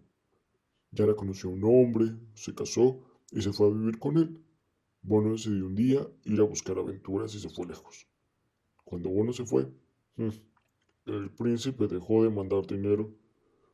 Yara 0.91 1.15
conoció 1.15 1.51
a 1.51 1.53
un 1.53 1.65
hombre, 1.65 2.17
se 2.35 2.55
casó 2.55 3.05
y 3.31 3.41
se 3.41 3.53
fue 3.53 3.69
a 3.69 3.71
vivir 3.71 3.99
con 3.99 4.19
él. 4.19 4.45
Bono 5.01 5.33
decidió 5.33 5.67
un 5.67 5.75
día 5.75 6.07
ir 6.25 6.41
a 6.41 6.45
buscar 6.45 6.79
aventuras 6.79 7.35
y 7.35 7.41
se 7.41 7.49
fue 7.49 7.67
lejos. 7.67 8.09
Cuando 8.85 9.11
Bono 9.11 9.33
se 9.33 9.45
fue, 9.45 9.73
mm, 10.17 10.29
el 11.07 11.31
príncipe 11.31 11.87
dejó 11.87 12.25
de 12.25 12.31
mandar 12.31 12.67
dinero. 12.67 13.15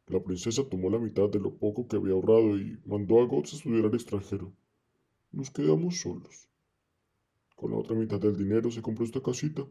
La 0.06 0.22
princesa 0.22 0.68
tomó 0.68 0.90
la 0.90 0.98
mitad 0.98 1.28
de 1.28 1.40
lo 1.40 1.56
poco 1.56 1.88
que 1.88 1.96
había 1.96 2.12
ahorrado 2.12 2.58
y 2.58 2.78
mandó 2.84 3.20
a 3.20 3.26
Gots 3.26 3.54
a 3.54 3.56
estudiar 3.56 3.86
al 3.86 3.94
extranjero. 3.94 4.52
Nos 5.32 5.50
quedamos 5.50 6.00
solos. 6.00 6.48
Con 7.58 7.72
la 7.72 7.78
otra 7.78 7.96
mitad 7.96 8.20
del 8.20 8.36
dinero 8.36 8.70
se 8.70 8.80
compró 8.80 9.04
esta 9.04 9.20
casita 9.20 9.66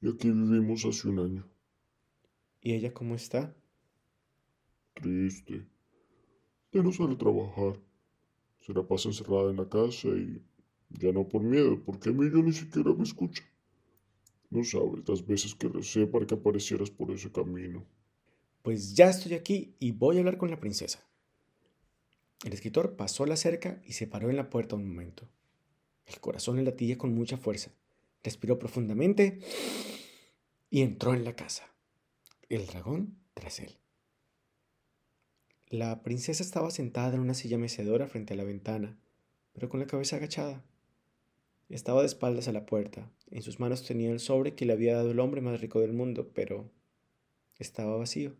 y 0.00 0.08
aquí 0.08 0.30
vivimos 0.30 0.86
hace 0.86 1.06
un 1.06 1.18
año. 1.18 1.46
¿Y 2.62 2.72
ella 2.72 2.94
cómo 2.94 3.14
está? 3.14 3.54
Triste. 4.94 5.66
Ya 6.72 6.82
no 6.82 6.90
sale 6.92 7.12
a 7.12 7.18
trabajar. 7.18 7.78
Se 8.60 8.72
la 8.72 8.88
pasa 8.88 9.10
encerrada 9.10 9.50
en 9.50 9.58
la 9.58 9.68
casa 9.68 10.08
y 10.08 10.42
ya 10.88 11.12
no 11.12 11.28
por 11.28 11.42
miedo, 11.42 11.78
porque 11.84 12.08
a 12.08 12.12
mí 12.12 12.24
yo 12.30 12.42
ni 12.42 12.54
siquiera 12.54 12.94
me 12.94 13.02
escucha. 13.02 13.44
No 14.48 14.64
sabes 14.64 15.06
las 15.06 15.26
veces 15.26 15.54
que 15.54 15.68
recé 15.68 16.06
para 16.06 16.26
que 16.26 16.36
aparecieras 16.36 16.88
por 16.88 17.10
ese 17.10 17.30
camino. 17.30 17.84
Pues 18.62 18.94
ya 18.94 19.10
estoy 19.10 19.34
aquí 19.34 19.76
y 19.78 19.90
voy 19.92 20.16
a 20.16 20.20
hablar 20.20 20.38
con 20.38 20.50
la 20.50 20.58
princesa. 20.58 21.06
El 22.46 22.54
escritor 22.54 22.96
pasó 22.96 23.26
la 23.26 23.36
cerca 23.36 23.82
y 23.84 23.92
se 23.92 24.06
paró 24.06 24.30
en 24.30 24.36
la 24.36 24.48
puerta 24.48 24.74
un 24.74 24.88
momento. 24.88 25.28
El 26.06 26.20
corazón 26.20 26.56
le 26.56 26.62
latía 26.62 26.96
con 26.96 27.14
mucha 27.14 27.36
fuerza. 27.36 27.70
Respiró 28.22 28.58
profundamente 28.58 29.40
y 30.70 30.82
entró 30.82 31.14
en 31.14 31.24
la 31.24 31.34
casa. 31.34 31.64
El 32.48 32.66
dragón 32.66 33.18
tras 33.34 33.60
él. 33.60 33.76
La 35.68 36.02
princesa 36.02 36.42
estaba 36.42 36.70
sentada 36.70 37.14
en 37.14 37.20
una 37.20 37.34
silla 37.34 37.58
mecedora 37.58 38.06
frente 38.06 38.34
a 38.34 38.36
la 38.36 38.44
ventana, 38.44 38.96
pero 39.52 39.68
con 39.68 39.80
la 39.80 39.86
cabeza 39.86 40.16
agachada. 40.16 40.64
Estaba 41.68 42.02
de 42.02 42.06
espaldas 42.06 42.46
a 42.46 42.52
la 42.52 42.66
puerta. 42.66 43.10
En 43.32 43.42
sus 43.42 43.58
manos 43.58 43.84
tenía 43.84 44.12
el 44.12 44.20
sobre 44.20 44.54
que 44.54 44.64
le 44.64 44.72
había 44.72 44.94
dado 44.94 45.10
el 45.10 45.18
hombre 45.18 45.40
más 45.40 45.60
rico 45.60 45.80
del 45.80 45.92
mundo, 45.92 46.30
pero 46.32 46.70
estaba 47.58 47.96
vacío. 47.96 48.36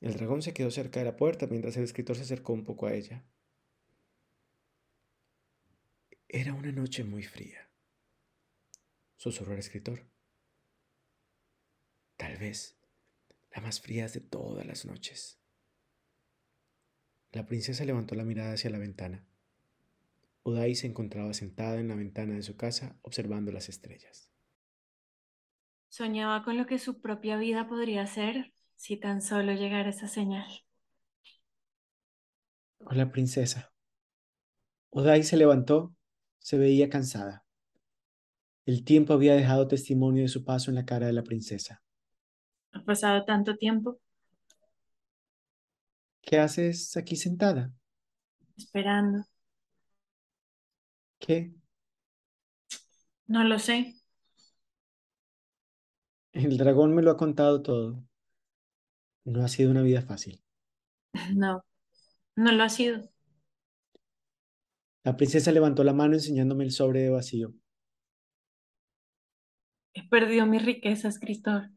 El 0.00 0.14
dragón 0.14 0.42
se 0.42 0.52
quedó 0.52 0.70
cerca 0.70 1.00
de 1.00 1.06
la 1.06 1.16
puerta 1.16 1.48
mientras 1.48 1.76
el 1.76 1.82
escritor 1.82 2.14
se 2.14 2.22
acercó 2.22 2.52
un 2.52 2.62
poco 2.62 2.86
a 2.86 2.94
ella. 2.94 3.24
Era 6.28 6.54
una 6.54 6.72
noche 6.72 7.04
muy 7.04 7.22
fría, 7.22 7.70
susurró 9.16 9.52
el 9.52 9.60
escritor. 9.60 10.06
Tal 12.16 12.36
vez 12.36 12.78
la 13.54 13.62
más 13.62 13.80
fría 13.80 14.08
de 14.08 14.20
todas 14.20 14.66
las 14.66 14.84
noches. 14.84 15.40
La 17.32 17.46
princesa 17.46 17.84
levantó 17.84 18.14
la 18.14 18.24
mirada 18.24 18.54
hacia 18.54 18.70
la 18.70 18.78
ventana. 18.78 19.24
Udai 20.42 20.74
se 20.74 20.86
encontraba 20.86 21.32
sentada 21.34 21.78
en 21.78 21.88
la 21.88 21.94
ventana 21.94 22.34
de 22.34 22.42
su 22.42 22.56
casa 22.56 22.98
observando 23.02 23.52
las 23.52 23.68
estrellas. 23.68 24.30
Soñaba 25.88 26.44
con 26.44 26.56
lo 26.56 26.66
que 26.66 26.78
su 26.78 27.00
propia 27.00 27.36
vida 27.36 27.68
podría 27.68 28.06
ser 28.06 28.52
si 28.76 28.96
tan 28.96 29.22
solo 29.22 29.52
llegara 29.52 29.90
esa 29.90 30.08
señal. 30.08 30.46
Hola, 32.78 33.10
princesa. 33.10 33.72
Udai 34.90 35.22
se 35.22 35.36
levantó, 35.36 35.94
se 36.46 36.58
veía 36.58 36.88
cansada. 36.88 37.44
El 38.66 38.84
tiempo 38.84 39.12
había 39.12 39.34
dejado 39.34 39.66
testimonio 39.66 40.22
de 40.22 40.28
su 40.28 40.44
paso 40.44 40.70
en 40.70 40.76
la 40.76 40.84
cara 40.84 41.08
de 41.08 41.12
la 41.12 41.24
princesa. 41.24 41.82
Ha 42.70 42.84
pasado 42.84 43.24
tanto 43.24 43.56
tiempo. 43.56 43.98
¿Qué 46.22 46.38
haces 46.38 46.96
aquí 46.96 47.16
sentada? 47.16 47.72
Esperando. 48.56 49.24
¿Qué? 51.18 51.52
No 53.26 53.42
lo 53.42 53.58
sé. 53.58 53.96
El 56.32 56.58
dragón 56.58 56.94
me 56.94 57.02
lo 57.02 57.10
ha 57.10 57.16
contado 57.16 57.60
todo. 57.60 58.04
No 59.24 59.42
ha 59.42 59.48
sido 59.48 59.72
una 59.72 59.82
vida 59.82 60.00
fácil. 60.00 60.40
No, 61.34 61.64
no 62.36 62.52
lo 62.52 62.62
ha 62.62 62.68
sido. 62.68 63.08
La 65.06 65.16
princesa 65.16 65.52
levantó 65.52 65.84
la 65.84 65.92
mano 65.92 66.14
enseñándome 66.14 66.64
el 66.64 66.72
sobre 66.72 67.02
de 67.02 67.10
vacío. 67.10 67.54
He 69.94 70.02
perdido 70.08 70.46
mi 70.46 70.58
riqueza, 70.58 71.06
escritor. 71.06 71.70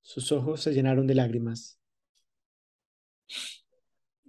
Sus 0.00 0.32
ojos 0.32 0.60
se 0.60 0.72
llenaron 0.72 1.06
de 1.06 1.14
lágrimas. 1.14 1.78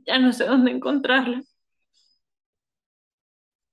Ya 0.05 0.19
no 0.19 0.31
sé 0.31 0.45
dónde 0.45 0.69
encontrarla. 0.69 1.41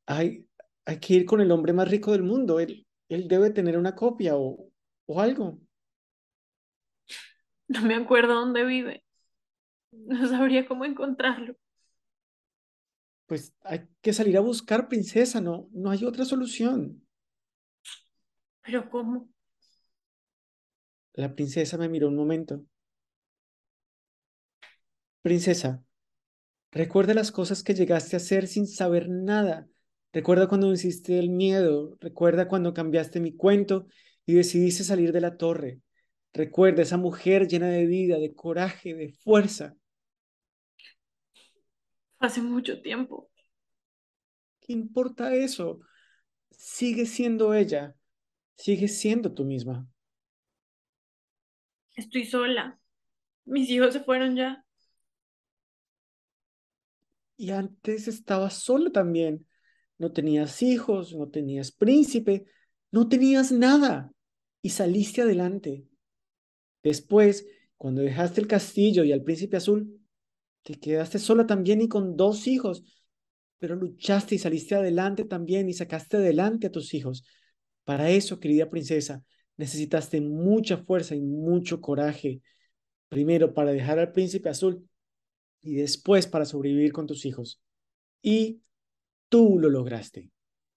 Hay, 0.07 0.49
hay 0.87 0.99
que 0.99 1.13
ir 1.13 1.27
con 1.27 1.43
el 1.43 1.53
hombre 1.53 1.75
más 1.75 1.87
rico 1.87 2.13
del 2.13 2.23
mundo. 2.23 2.61
Él, 2.61 2.87
él 3.11 3.29
debe 3.29 3.51
tener 3.51 3.77
una 3.77 3.95
copia 3.95 4.39
o, 4.39 4.71
o 5.05 5.21
algo. 5.21 5.61
No 7.69 7.83
me 7.83 7.95
acuerdo 7.95 8.37
dónde 8.37 8.65
vive. 8.65 9.05
No 9.93 10.27
sabría 10.27 10.67
cómo 10.67 10.87
encontrarlo. 10.87 11.60
Pues 13.31 13.55
hay 13.63 13.87
que 14.03 14.13
salir 14.13 14.37
a 14.37 14.41
buscar, 14.41 14.89
princesa. 14.89 15.41
No, 15.41 15.69
no 15.71 15.93
hay 15.93 16.05
otra 16.05 16.25
solución. 16.25 17.07
¿Pero 18.61 18.91
cómo? 18.91 19.29
La 21.13 21.33
princesa 21.33 21.79
me 21.79 21.89
miró 21.89 22.09
un 22.09 22.17
momento. 22.17 22.65
Princesa, 25.23 25.85
recuerda 26.73 27.15
las 27.15 27.31
cosas 27.31 27.63
que 27.63 27.75
llegaste 27.75 28.17
a 28.17 28.19
hacer 28.19 28.49
sin 28.49 28.67
saber 28.67 29.09
nada. 29.09 29.69
Recuerda 30.13 30.49
cuando 30.49 30.67
venciste 30.67 31.21
el 31.21 31.31
miedo. 31.31 31.97
Recuerda 32.01 32.49
cuando 32.49 32.75
cambiaste 32.75 33.21
mi 33.21 33.37
cuento 33.37 33.87
y 34.27 34.35
decidiste 34.35 34.83
salir 34.83 35.13
de 35.13 35.21
la 35.21 35.37
torre. 35.37 35.81
Recuerda 36.33 36.83
esa 36.83 36.97
mujer 36.97 37.47
llena 37.47 37.69
de 37.69 37.87
vida, 37.87 38.19
de 38.19 38.35
coraje, 38.35 38.93
de 38.93 39.13
fuerza. 39.13 39.77
Hace 42.21 42.43
mucho 42.43 42.81
tiempo. 42.83 43.31
¿Qué 44.61 44.75
importa 44.75 45.35
eso? 45.35 45.81
Sigue 46.51 47.07
siendo 47.07 47.55
ella. 47.55 47.97
Sigue 48.57 48.89
siendo 48.89 49.33
tú 49.33 49.45
misma. 49.45 49.89
Estoy 51.97 52.27
sola. 52.27 52.79
Mis 53.47 53.71
hijos 53.71 53.95
se 53.95 54.01
fueron 54.01 54.37
ya. 54.37 54.65
Y 57.39 57.51
antes 57.53 58.07
estabas 58.07 58.55
sola 58.55 58.91
también. 58.91 59.47
No 59.97 60.13
tenías 60.13 60.63
hijos, 60.63 61.15
no 61.15 61.31
tenías 61.31 61.73
príncipe, 61.73 62.45
no 62.91 63.09
tenías 63.09 63.51
nada. 63.51 64.13
Y 64.61 64.71
saliste 64.71 65.23
adelante. 65.23 65.87
Después, 66.83 67.47
cuando 67.79 68.03
dejaste 68.03 68.43
el 68.43 68.47
castillo 68.47 69.05
y 69.05 69.13
al 69.13 69.23
príncipe 69.23 69.57
azul, 69.57 70.00
Te 70.63 70.79
quedaste 70.79 71.19
sola 71.19 71.47
también 71.47 71.81
y 71.81 71.89
con 71.89 72.17
dos 72.17 72.47
hijos, 72.47 72.85
pero 73.59 73.77
luchaste 73.77 74.35
y 74.35 74.39
saliste 74.39 74.75
adelante 74.75 75.25
también 75.25 75.69
y 75.69 75.75
sacaste 75.75 76.19
adelante 76.19 76.67
a 76.69 76.73
tus 76.73 76.95
hijos. 76.95 77.25
Para 77.85 78.11
eso, 78.11 78.41
querida 78.41 78.71
princesa, 78.71 79.25
necesitaste 79.57 80.21
mucha 80.21 80.79
fuerza 80.79 81.15
y 81.15 81.21
mucho 81.21 81.81
coraje. 81.81 82.41
Primero 83.09 83.55
para 83.55 83.73
dejar 83.73 83.99
al 83.99 84.13
príncipe 84.13 84.49
azul 84.49 84.87
y 85.63 85.75
después 85.75 86.27
para 86.27 86.45
sobrevivir 86.45 86.93
con 86.93 87.07
tus 87.07 87.25
hijos. 87.27 87.61
Y 88.23 88.63
tú 89.29 89.59
lo 89.59 89.71
lograste. 89.71 90.31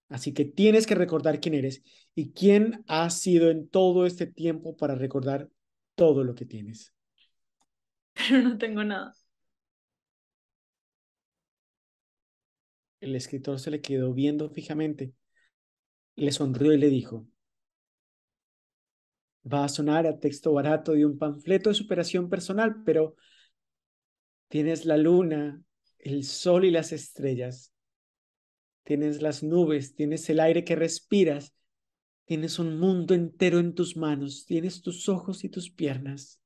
Así 0.09 0.33
que 0.33 0.45
tienes 0.45 0.85
que 0.85 0.95
recordar 0.95 1.39
quién 1.39 1.55
eres 1.55 1.83
y 2.15 2.31
quién 2.31 2.83
has 2.87 3.19
sido 3.19 3.49
en 3.49 3.67
todo 3.67 4.05
este 4.05 4.27
tiempo 4.27 4.75
para 4.77 4.95
recordar 4.95 5.49
todo 5.95 6.23
lo 6.23 6.35
que 6.35 6.45
tienes. 6.45 6.93
Pero 8.13 8.41
no 8.41 8.57
tengo 8.57 8.83
nada. 8.83 9.13
El 13.03 13.17
escritor 13.17 13.59
se 13.59 13.69
le 13.69 13.81
quedó 13.81 14.13
viendo 14.13 14.49
fijamente, 14.49 15.13
le 16.15 16.31
sonrió 16.31 16.71
y 16.71 16.77
le 16.77 16.87
dijo, 16.87 17.27
va 19.51 19.65
a 19.65 19.69
sonar 19.69 20.07
a 20.07 20.19
texto 20.19 20.53
barato 20.53 20.93
de 20.93 21.05
un 21.05 21.17
panfleto 21.17 21.69
de 21.69 21.75
superación 21.75 22.29
personal, 22.29 22.81
pero 22.85 23.17
tienes 24.47 24.85
la 24.85 24.95
luna, 24.95 25.61
el 25.99 26.23
sol 26.23 26.63
y 26.63 26.71
las 26.71 26.93
estrellas. 26.93 27.73
Tienes 28.83 29.21
las 29.21 29.43
nubes, 29.43 29.95
tienes 29.95 30.29
el 30.29 30.39
aire 30.39 30.63
que 30.63 30.77
respiras, 30.77 31.53
tienes 32.23 32.57
un 32.57 32.79
mundo 32.79 33.13
entero 33.13 33.59
en 33.59 33.75
tus 33.75 33.97
manos, 33.97 34.45
tienes 34.45 34.81
tus 34.81 35.09
ojos 35.09 35.43
y 35.43 35.49
tus 35.49 35.69
piernas. 35.69 36.41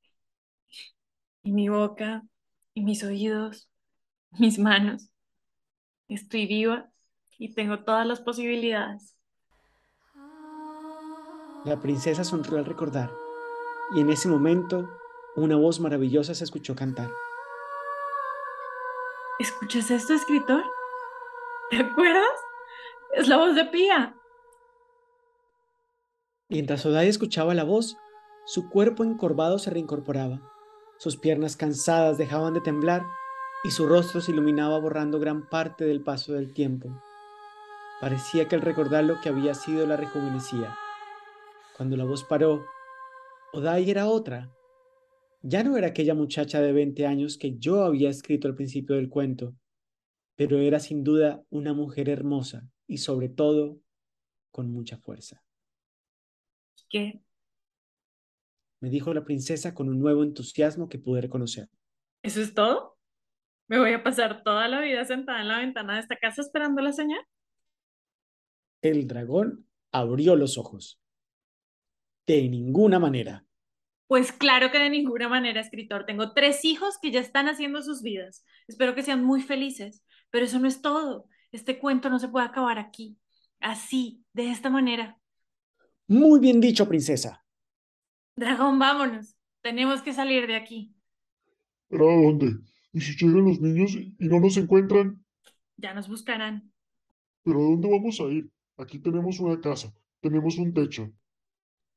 Y 1.43 1.51
mi 1.51 1.69
boca, 1.69 2.27
y 2.73 2.81
mis 2.81 3.03
oídos, 3.03 3.69
mis 4.31 4.57
manos. 4.57 5.11
Estoy 6.07 6.47
viva 6.47 6.89
y 7.37 7.53
tengo 7.53 7.83
todas 7.83 8.07
las 8.07 8.21
posibilidades. 8.21 9.17
La 11.65 11.81
princesa 11.81 12.23
sonrió 12.23 12.57
al 12.57 12.65
recordar, 12.65 13.11
y 13.93 13.99
en 13.99 14.09
ese 14.09 14.29
momento 14.29 14.89
una 15.35 15.57
voz 15.57 15.81
maravillosa 15.81 16.33
se 16.33 16.45
escuchó 16.45 16.75
cantar. 16.75 17.11
¿Escuchas 19.39 19.91
esto, 19.91 20.13
escritor? 20.13 20.63
¿Te 21.69 21.77
acuerdas? 21.77 22.23
Es 23.13 23.27
la 23.27 23.37
voz 23.37 23.53
de 23.55 23.65
Pía. 23.65 24.15
Mientras 26.49 26.85
Odai 26.85 27.09
escuchaba 27.09 27.53
la 27.53 27.65
voz, 27.65 27.97
su 28.45 28.69
cuerpo 28.69 29.03
encorvado 29.03 29.59
se 29.59 29.69
reincorporaba. 29.69 30.39
Sus 30.97 31.17
piernas 31.17 31.57
cansadas 31.57 32.17
dejaban 32.17 32.53
de 32.53 32.61
temblar 32.61 33.03
y 33.63 33.71
su 33.71 33.87
rostro 33.87 34.21
se 34.21 34.31
iluminaba 34.31 34.79
borrando 34.79 35.19
gran 35.19 35.49
parte 35.49 35.85
del 35.85 36.01
paso 36.01 36.33
del 36.33 36.53
tiempo. 36.53 37.01
Parecía 37.99 38.47
que 38.47 38.55
al 38.55 38.61
recordar 38.61 39.03
lo 39.03 39.19
que 39.21 39.29
había 39.29 39.53
sido 39.53 39.87
la 39.87 39.97
rejuvenecía. 39.97 40.75
Cuando 41.75 41.97
la 41.97 42.05
voz 42.05 42.23
paró, 42.23 42.65
Odai 43.53 43.89
era 43.89 44.07
otra. 44.07 44.53
Ya 45.41 45.63
no 45.63 45.77
era 45.77 45.87
aquella 45.87 46.13
muchacha 46.13 46.61
de 46.61 46.73
20 46.73 47.05
años 47.05 47.37
que 47.37 47.57
yo 47.57 47.83
había 47.83 48.09
escrito 48.09 48.47
al 48.47 48.55
principio 48.55 48.95
del 48.95 49.09
cuento, 49.09 49.55
pero 50.35 50.59
era 50.59 50.79
sin 50.79 51.03
duda 51.03 51.43
una 51.49 51.73
mujer 51.73 52.09
hermosa 52.09 52.69
y 52.87 52.97
sobre 52.97 53.29
todo 53.29 53.79
con 54.51 54.71
mucha 54.71 54.97
fuerza. 54.97 55.43
¿Qué? 56.89 57.21
Me 58.79 58.89
dijo 58.89 59.13
la 59.13 59.25
princesa 59.25 59.73
con 59.73 59.89
un 59.89 59.99
nuevo 59.99 60.23
entusiasmo 60.23 60.87
que 60.87 60.99
pude 60.99 61.21
reconocer. 61.21 61.69
¿Eso 62.21 62.41
es 62.41 62.53
todo? 62.53 62.96
¿Me 63.67 63.79
voy 63.79 63.91
a 63.93 64.03
pasar 64.03 64.43
toda 64.43 64.67
la 64.67 64.79
vida 64.79 65.03
sentada 65.05 65.41
en 65.41 65.47
la 65.49 65.59
ventana 65.59 65.95
de 65.95 65.99
esta 65.99 66.15
casa 66.15 66.41
esperando 66.41 66.81
la 66.81 66.93
señal? 66.93 67.21
El 68.81 69.07
dragón 69.07 69.67
abrió 69.91 70.35
los 70.35 70.57
ojos. 70.57 71.01
De 72.25 72.47
ninguna 72.47 72.99
manera. 72.99 73.45
Pues 74.07 74.31
claro 74.31 74.71
que 74.71 74.79
de 74.79 74.89
ninguna 74.89 75.27
manera, 75.27 75.59
escritor. 75.59 76.05
Tengo 76.05 76.33
tres 76.33 76.63
hijos 76.63 76.97
que 77.01 77.11
ya 77.11 77.19
están 77.19 77.49
haciendo 77.49 77.81
sus 77.83 78.01
vidas. 78.01 78.45
Espero 78.67 78.95
que 78.95 79.03
sean 79.03 79.23
muy 79.23 79.41
felices. 79.41 80.01
Pero 80.29 80.45
eso 80.45 80.59
no 80.59 80.67
es 80.67 80.81
todo. 80.81 81.27
Este 81.51 81.77
cuento 81.77 82.09
no 82.09 82.19
se 82.19 82.29
puede 82.29 82.45
acabar 82.45 82.79
aquí. 82.79 83.17
Así, 83.59 84.23
de 84.33 84.51
esta 84.51 84.69
manera. 84.69 85.19
Muy 86.07 86.39
bien 86.39 86.61
dicho, 86.61 86.87
princesa. 86.87 87.43
Dragón, 88.37 88.79
vámonos. 88.79 89.35
Tenemos 89.61 90.01
que 90.01 90.13
salir 90.13 90.47
de 90.47 90.55
aquí. 90.55 90.93
¿Pero 91.89 92.09
a 92.09 92.15
dónde? 92.15 92.59
¿Y 92.97 93.01
si 93.01 93.15
llegan 93.15 93.45
los 93.45 93.61
niños 93.61 93.93
y 93.93 94.15
no 94.17 94.39
nos 94.39 94.57
encuentran? 94.57 95.23
Ya 95.75 95.93
nos 95.93 96.09
buscarán. 96.09 96.73
¿Pero 97.43 97.59
a 97.59 97.69
dónde 97.69 97.87
vamos 97.91 98.19
a 98.19 98.23
ir? 98.23 98.49
Aquí 98.75 98.97
tenemos 98.97 99.39
una 99.39 99.61
casa, 99.61 99.93
tenemos 100.19 100.57
un 100.57 100.73
techo. 100.73 101.13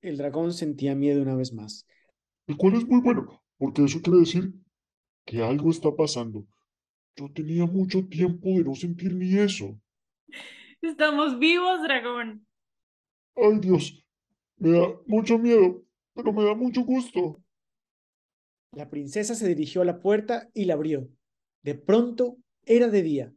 El 0.03 0.19
dragón 0.19 0.53
sentía 0.53 0.95
miedo 0.95 1.23
una 1.23 1.37
vez 1.37 1.55
más. 1.55 1.87
El 2.47 2.59
cual 2.59 2.75
es 2.75 2.87
muy 2.87 3.01
bueno, 3.01 3.43
porque 3.57 3.83
eso 3.83 4.03
quiere 4.03 4.19
decir 4.19 4.53
que 5.25 5.43
algo 5.43 5.71
está 5.71 5.91
pasando. 5.97 6.47
Yo 7.17 7.33
tenía 7.33 7.65
mucho 7.65 8.07
tiempo 8.07 8.51
de 8.51 8.65
no 8.65 8.75
sentir 8.75 9.15
ni 9.15 9.39
eso. 9.39 9.81
Estamos 10.83 11.39
vivos, 11.39 11.83
dragón. 11.83 12.47
Ay, 13.37 13.59
Dios, 13.59 14.05
me 14.59 14.73
da 14.73 14.87
mucho 15.07 15.39
miedo, 15.39 15.83
pero 16.13 16.31
me 16.31 16.45
da 16.45 16.55
mucho 16.55 16.83
gusto. 16.83 17.43
La 18.73 18.89
princesa 18.89 19.35
se 19.35 19.49
dirigió 19.49 19.83
a 19.83 19.85
la 19.85 20.01
puerta 20.01 20.49
y 20.55 20.65
la 20.65 20.75
abrió. 20.75 21.09
De 21.63 21.75
pronto 21.75 22.37
era 22.65 22.89
de 22.89 23.03
día. 23.03 23.35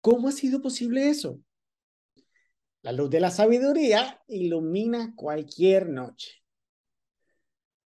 ¿Cómo 0.00 0.28
ha 0.28 0.32
sido 0.32 0.62
posible 0.62 1.08
eso? 1.08 1.40
La 2.80 2.92
luz 2.92 3.10
de 3.10 3.20
la 3.20 3.30
sabiduría 3.30 4.22
ilumina 4.26 5.14
cualquier 5.14 5.88
noche. 5.88 6.42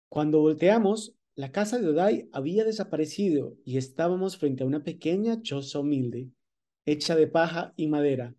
Cuando 0.10 0.42
volteamos, 0.42 1.16
la 1.34 1.52
casa 1.52 1.80
de 1.80 1.90
Odai 1.90 2.30
había 2.32 2.64
desaparecido 2.64 3.58
y 3.66 3.78
estábamos 3.78 4.38
frente 4.38 4.64
a 4.64 4.68
una 4.68 4.84
pequeña 4.84 5.42
choza 5.42 5.80
humilde, 5.80 6.30
hecha 6.86 7.16
de 7.16 7.28
paja 7.28 7.74
y 7.76 7.88
madera. 7.88 8.36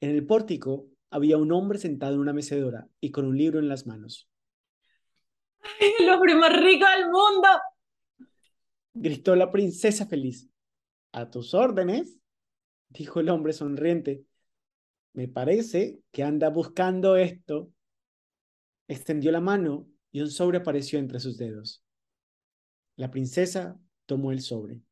En 0.00 0.10
el 0.10 0.24
pórtico 0.24 0.86
había 1.10 1.38
un 1.38 1.50
hombre 1.50 1.78
sentado 1.78 2.14
en 2.14 2.20
una 2.20 2.32
mecedora 2.32 2.88
y 3.00 3.10
con 3.10 3.24
un 3.24 3.36
libro 3.36 3.58
en 3.58 3.68
las 3.68 3.86
manos. 3.86 4.30
¡El 5.98 6.08
hombre 6.08 6.34
más 6.36 6.52
rico 6.62 6.86
del 6.96 7.06
mundo! 7.06 7.48
Gritó 8.94 9.36
la 9.36 9.50
princesa 9.50 10.06
feliz. 10.06 10.48
A 11.12 11.30
tus 11.30 11.54
órdenes, 11.54 12.18
dijo 12.88 13.20
el 13.20 13.28
hombre 13.28 13.52
sonriente. 13.52 14.24
Me 15.12 15.28
parece 15.28 16.00
que 16.12 16.22
anda 16.22 16.50
buscando 16.50 17.16
esto. 17.16 17.72
Extendió 18.88 19.32
la 19.32 19.40
mano 19.40 19.86
y 20.12 20.20
un 20.20 20.30
sobre 20.30 20.58
apareció 20.58 20.98
entre 20.98 21.20
sus 21.20 21.36
dedos. 21.36 21.82
La 22.96 23.10
princesa 23.10 23.80
tomó 24.06 24.32
el 24.32 24.40
sobre. 24.40 24.82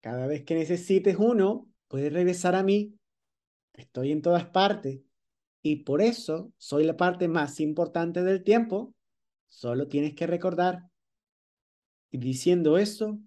Cada 0.00 0.26
vez 0.26 0.44
que 0.44 0.54
necesites 0.54 1.16
uno, 1.18 1.68
puedes 1.88 2.12
regresar 2.12 2.54
a 2.54 2.62
mí. 2.62 2.98
Estoy 3.72 4.12
en 4.12 4.20
todas 4.20 4.46
partes 4.46 5.00
y 5.62 5.76
por 5.84 6.02
eso 6.02 6.52
soy 6.58 6.84
la 6.84 6.96
parte 6.96 7.28
más 7.28 7.60
importante 7.60 8.22
del 8.22 8.42
tiempo. 8.42 8.94
Solo 9.48 9.86
tienes 9.86 10.14
que 10.14 10.26
recordar. 10.26 10.91
Y 12.12 12.18
diciendo 12.18 12.78
esto, 12.78 13.18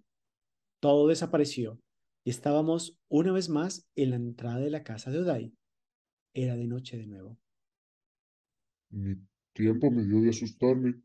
todo 0.81 1.07
desapareció 1.09 1.79
y 2.25 2.31
estábamos 2.31 2.99
una 3.09 3.31
vez 3.33 3.49
más 3.49 3.87
en 3.95 4.11
la 4.11 4.17
entrada 4.17 4.59
de 4.59 4.69
la 4.71 4.83
casa 4.83 5.11
de 5.11 5.19
Odai. 5.19 5.53
Era 6.33 6.55
de 6.57 6.67
noche 6.67 6.97
de 6.97 7.07
nuevo. 7.07 7.37
Mi 8.89 9.13
tiempo 9.53 9.91
me 9.91 10.03
dio 10.03 10.21
de 10.21 10.29
asustarme. 10.31 10.95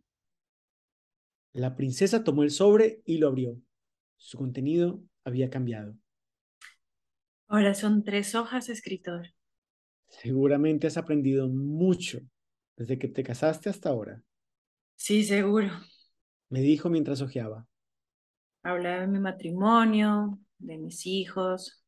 La 1.53 1.77
princesa 1.77 2.25
tomó 2.25 2.43
el 2.43 2.51
sobre 2.51 3.03
y 3.05 3.19
lo 3.19 3.29
abrió. 3.29 3.57
Su 4.17 4.37
contenido 4.39 5.05
había 5.25 5.49
cambiado. 5.49 5.97
Ahora 7.49 7.75
son 7.75 8.03
tres 8.03 8.35
hojas, 8.35 8.71
escritor. 8.71 9.35
Seguramente 10.09 10.87
has 10.89 10.99
aprendido 10.99 11.49
mucho 11.49 12.21
desde 12.77 12.99
que 12.99 13.09
te 13.09 13.23
casaste 13.25 13.71
hasta 13.71 13.89
ahora, 13.89 14.23
Sí, 14.97 15.25
seguro. 15.25 15.71
me 16.51 16.61
dijo 16.61 16.91
mientras 16.91 17.23
hojeaba. 17.23 17.67
Habla 18.63 19.01
de 19.01 19.07
mi 19.07 19.19
matrimonio, 19.19 20.39
de 20.59 20.77
mis 20.79 21.07
hijos, 21.07 21.83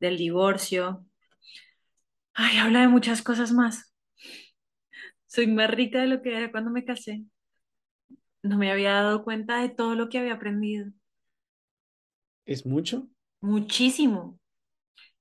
del 0.00 0.16
divorcio. 0.16 1.04
Ay, 2.34 2.58
habla 2.58 2.80
de 2.80 2.88
muchas 2.88 3.22
cosas 3.22 3.52
más. 3.52 3.94
Soy 5.26 5.46
más 5.46 5.70
rica 5.70 6.00
de 6.00 6.06
lo 6.06 6.22
que 6.22 6.36
era 6.36 6.50
cuando 6.50 6.70
me 6.70 6.84
casé. 6.84 7.24
No 8.42 8.56
me 8.56 8.70
había 8.72 8.92
dado 8.92 9.24
cuenta 9.24 9.60
de 9.60 9.68
todo 9.68 9.94
lo 9.94 10.08
que 10.08 10.18
había 10.18 10.34
aprendido. 10.34 10.90
¿Es 12.46 12.64
mucho? 12.64 13.08
Muchísimo. 13.40 14.40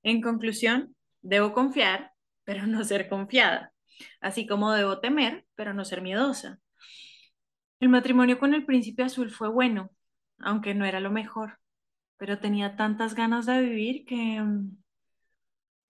En 0.04 0.22
conclusión, 0.22 0.96
debo 1.22 1.54
confiar, 1.54 2.14
pero 2.46 2.66
no 2.68 2.84
ser 2.86 3.10
confiada. 3.10 3.74
Así 4.22 4.48
como 4.48 4.72
debo 4.72 5.00
temer, 5.00 5.46
pero 5.56 5.74
no 5.74 5.84
ser 5.84 6.02
miedosa. 6.02 6.62
El 7.80 7.90
matrimonio 7.90 8.40
con 8.40 8.54
el 8.54 8.66
príncipe 8.66 9.04
azul 9.04 9.32
fue 9.32 9.50
bueno, 9.50 9.92
aunque 10.40 10.74
no 10.76 10.86
era 10.86 11.00
lo 11.00 11.12
mejor, 11.12 11.60
pero 12.18 12.40
tenía 12.40 12.76
tantas 12.78 13.16
ganas 13.16 13.46
de 13.48 13.62
vivir 13.62 14.06
que... 14.06 14.42
mm, 14.42 14.78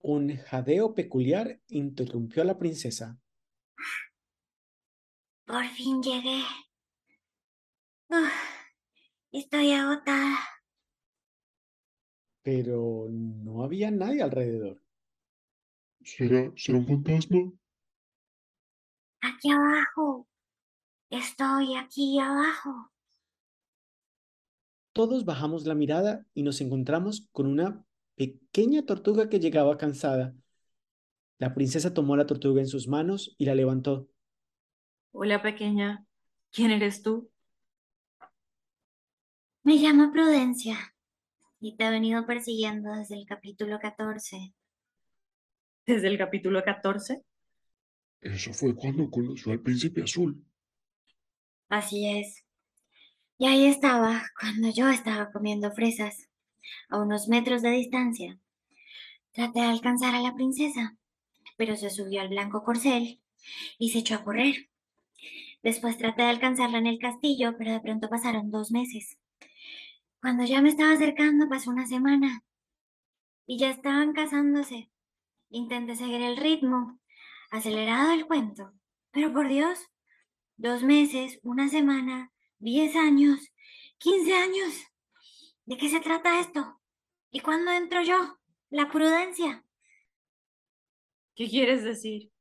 Un 0.02 0.36
jadeo 0.38 0.96
peculiar 0.96 1.62
interrumpió 1.68 2.42
a 2.42 2.46
la 2.46 2.58
princesa. 2.58 3.20
Por 5.48 5.66
fin 5.76 6.02
llegué. 6.04 6.44
Uf, 8.10 8.34
estoy 9.32 9.72
agotada. 9.74 10.38
Pero 12.42 13.08
no 13.12 13.64
había 13.64 13.92
nadie 13.92 14.24
alrededor. 14.24 14.82
¿Será, 16.12 16.42
será 16.62 16.78
un 16.80 16.88
fantasma? 16.92 17.42
Aquí 19.22 19.52
abajo. 19.52 20.28
Estoy 21.12 21.76
aquí 21.78 22.20
abajo. 22.20 22.92
Todos 24.98 25.26
bajamos 25.26 25.68
la 25.68 25.76
mirada 25.76 26.26
y 26.34 26.42
nos 26.42 26.60
encontramos 26.60 27.30
con 27.32 27.46
una 27.46 27.86
pequeña 28.16 28.84
tortuga 28.84 29.30
que 29.30 29.40
llegaba 29.40 29.78
cansada. 29.78 30.34
La 31.38 31.54
princesa 31.54 31.94
tomó 31.94 32.18
la 32.18 32.26
tortuga 32.26 32.62
en 32.62 32.68
sus 32.68 32.88
manos 32.88 33.36
y 33.38 33.46
la 33.46 33.54
levantó. 33.54 34.10
Hola 35.12 35.44
pequeña, 35.44 36.04
¿quién 36.52 36.72
eres 36.72 37.04
tú? 37.04 37.30
Me 39.62 39.76
llamo 39.76 40.12
Prudencia 40.12 40.80
y 41.60 41.78
te 41.78 41.86
he 41.86 41.92
venido 41.92 42.26
persiguiendo 42.26 42.92
desde 42.94 43.20
el 43.20 43.28
capítulo 43.28 43.78
14. 43.80 44.56
Desde 45.86 46.08
el 46.08 46.18
capítulo 46.18 46.64
14. 46.64 47.22
Eso 48.22 48.52
fue 48.52 48.74
cuando 48.74 49.12
conoció 49.12 49.52
al 49.52 49.60
príncipe 49.60 50.02
azul. 50.02 50.44
Así 51.70 52.08
es. 52.08 52.47
Y 53.40 53.46
ahí 53.46 53.68
estaba 53.68 54.24
cuando 54.40 54.70
yo 54.72 54.90
estaba 54.90 55.32
comiendo 55.32 55.72
fresas, 55.72 56.28
a 56.90 56.98
unos 56.98 57.28
metros 57.28 57.62
de 57.62 57.70
distancia. 57.70 58.40
Traté 59.32 59.60
de 59.60 59.68
alcanzar 59.68 60.16
a 60.16 60.22
la 60.22 60.34
princesa, 60.34 60.98
pero 61.56 61.76
se 61.76 61.92
subió 61.92 62.22
al 62.22 62.30
blanco 62.30 62.64
corcel 62.64 63.22
y 63.78 63.92
se 63.92 64.00
echó 64.00 64.16
a 64.16 64.24
correr. 64.24 64.70
Después 65.62 65.98
traté 65.98 66.24
de 66.24 66.30
alcanzarla 66.30 66.80
en 66.80 66.88
el 66.88 66.98
castillo, 66.98 67.56
pero 67.58 67.74
de 67.74 67.80
pronto 67.80 68.10
pasaron 68.10 68.50
dos 68.50 68.72
meses. 68.72 69.20
Cuando 70.20 70.44
ya 70.44 70.62
me 70.62 70.70
estaba 70.70 70.94
acercando 70.94 71.48
pasó 71.48 71.70
una 71.70 71.86
semana 71.86 72.44
y 73.46 73.60
ya 73.60 73.70
estaban 73.70 74.14
casándose. 74.14 74.90
Intenté 75.50 75.96
seguir 75.96 76.22
el 76.22 76.38
ritmo, 76.38 77.00
acelerado 77.52 78.12
el 78.14 78.26
cuento, 78.26 78.74
pero 79.12 79.32
por 79.32 79.48
Dios, 79.48 79.80
dos 80.58 80.84
meses, 80.84 81.40
una 81.44 81.70
semana, 81.70 82.32
diez 82.60 82.96
años, 82.96 83.40
quince 83.98 84.34
años. 84.34 84.74
¿De 85.66 85.78
qué 85.78 85.90
se 85.90 86.00
trata 86.00 86.40
esto? 86.40 86.80
¿Y 87.32 87.42
cuándo 87.42 87.72
entro 87.72 88.02
yo? 88.02 88.40
La 88.70 88.90
prudencia. 88.90 89.66
¿Qué 91.36 91.48
quieres 91.50 91.84
decir? 91.84 92.32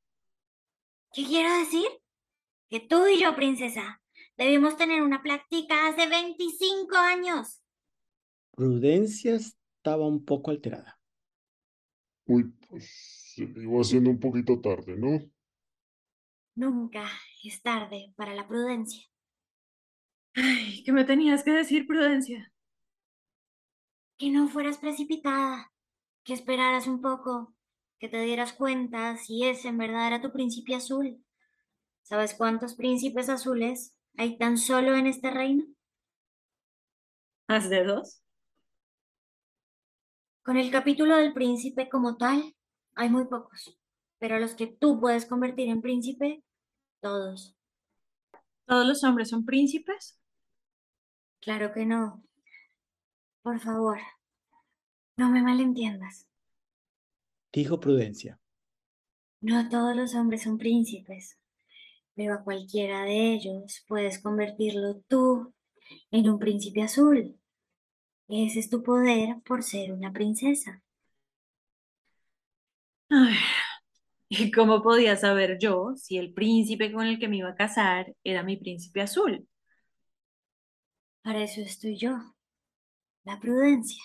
¿Qué 1.13 1.25
quiero 1.25 1.53
decir? 1.59 1.87
Que 2.69 2.79
tú 2.79 3.05
y 3.07 3.21
yo, 3.21 3.35
princesa, 3.35 4.01
debimos 4.37 4.77
tener 4.77 5.01
una 5.01 5.21
plática 5.21 5.87
hace 5.87 6.07
25 6.07 6.95
años. 6.95 7.61
Prudencia 8.51 9.35
estaba 9.35 10.07
un 10.07 10.25
poco 10.25 10.51
alterada. 10.51 10.99
Uy, 12.25 12.43
pues 12.67 13.33
se 13.35 13.45
le 13.45 13.63
iba 13.63 13.79
haciendo 13.79 14.09
un 14.09 14.19
poquito 14.19 14.59
tarde, 14.59 14.97
¿no? 14.97 15.21
Nunca 16.55 17.07
es 17.43 17.61
tarde 17.61 18.13
para 18.17 18.33
la 18.33 18.47
prudencia. 18.47 19.07
Ay, 20.37 20.83
¿qué 20.83 20.91
me 20.91 21.03
tenías 21.03 21.43
que 21.43 21.49
decir, 21.51 21.87
Prudencia? 21.87 22.51
Que 24.19 24.29
no 24.29 24.47
fueras 24.47 24.77
precipitada, 24.77 25.71
que 26.23 26.33
esperaras 26.33 26.85
un 26.85 27.01
poco, 27.01 27.55
que 27.97 28.07
te 28.07 28.21
dieras 28.21 28.53
cuenta 28.53 29.17
si 29.17 29.43
ese 29.45 29.69
en 29.69 29.79
verdad 29.79 30.05
era 30.05 30.21
tu 30.21 30.31
príncipe 30.31 30.75
azul. 30.75 31.23
¿Sabes 32.03 32.35
cuántos 32.35 32.75
príncipes 32.75 33.29
azules 33.29 33.97
hay 34.15 34.37
tan 34.37 34.59
solo 34.59 34.95
en 34.95 35.07
este 35.07 35.31
reino? 35.31 35.65
¿Más 37.47 37.67
de 37.69 37.83
dos? 37.83 38.21
Con 40.43 40.57
el 40.57 40.69
capítulo 40.69 41.17
del 41.17 41.33
príncipe 41.33 41.89
como 41.89 42.15
tal, 42.15 42.55
hay 42.93 43.09
muy 43.09 43.25
pocos, 43.25 43.75
pero 44.19 44.39
los 44.39 44.53
que 44.53 44.67
tú 44.67 44.99
puedes 45.01 45.25
convertir 45.25 45.69
en 45.69 45.81
príncipe, 45.81 46.43
todos. 47.01 47.55
¿Todos 48.67 48.85
los 48.85 49.03
hombres 49.03 49.29
son 49.29 49.45
príncipes? 49.45 50.19
Claro 51.41 51.73
que 51.73 51.85
no. 51.85 52.23
Por 53.41 53.59
favor, 53.59 53.99
no 55.15 55.29
me 55.31 55.41
malentiendas. 55.41 56.27
Dijo 57.51 57.79
Prudencia. 57.79 58.39
No 59.41 59.69
todos 59.69 59.95
los 59.95 60.15
hombres 60.15 60.43
son 60.43 60.57
príncipes, 60.57 61.39
pero 62.15 62.33
a 62.33 62.43
cualquiera 62.43 63.03
de 63.03 63.33
ellos 63.33 63.83
puedes 63.87 64.19
convertirlo 64.19 65.01
tú 65.07 65.53
en 66.11 66.29
un 66.29 66.39
príncipe 66.39 66.81
azul. 66.81 67.39
Ese 68.27 68.59
es 68.59 68.69
tu 68.69 68.83
poder 68.83 69.37
por 69.45 69.63
ser 69.63 69.93
una 69.93 70.11
princesa. 70.11 70.83
Ay, 73.09 73.37
¿y 74.29 74.51
cómo 74.51 74.81
podía 74.83 75.15
saber 75.15 75.57
yo 75.59 75.93
si 75.95 76.17
el 76.17 76.33
príncipe 76.33 76.91
con 76.91 77.05
el 77.05 77.19
que 77.19 77.27
me 77.27 77.37
iba 77.37 77.49
a 77.49 77.55
casar 77.55 78.13
era 78.23 78.43
mi 78.43 78.57
príncipe 78.57 79.01
azul? 79.01 79.47
Para 81.27 81.43
eso 81.43 81.59
estoy 81.59 81.97
yo, 81.97 82.17
la 83.25 83.37
prudencia. 83.41 84.01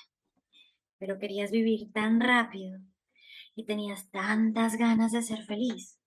Pero 0.99 1.21
querías 1.21 1.53
vivir 1.53 1.93
tan 1.93 2.21
rápido 2.21 2.81
y 3.55 3.65
tenías 3.65 4.11
tantas 4.11 4.75
ganas 4.75 5.13
de 5.13 5.23
ser 5.23 5.45
feliz 5.45 6.01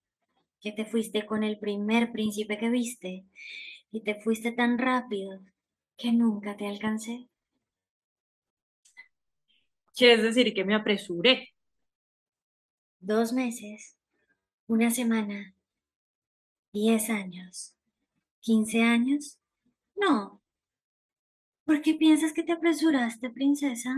que 0.60 0.74
te 0.74 0.84
fuiste 0.84 1.26
con 1.26 1.46
el 1.46 1.58
primer 1.58 2.12
príncipe 2.12 2.58
que 2.58 2.70
viste 2.70 3.24
y 3.92 4.04
te 4.04 4.22
fuiste 4.24 4.52
tan 4.52 4.78
rápido 4.78 5.40
que 5.96 6.12
nunca 6.12 6.58
te 6.58 6.68
alcancé. 6.68 7.30
¿Quieres 9.96 10.22
decir 10.22 10.54
que 10.54 10.66
me 10.66 10.76
apresuré? 10.76 11.54
Dos 13.00 13.32
meses, 13.32 13.96
una 14.68 14.92
semana, 14.92 15.56
diez 16.74 17.10
años, 17.10 17.74
quince 18.42 18.84
años. 18.84 19.40
No. 19.96 20.42
¿Por 21.66 21.82
qué 21.84 21.94
piensas 21.94 22.34
que 22.34 22.44
te 22.44 22.54
apresuraste, 22.54 23.30
princesa? 23.30 23.92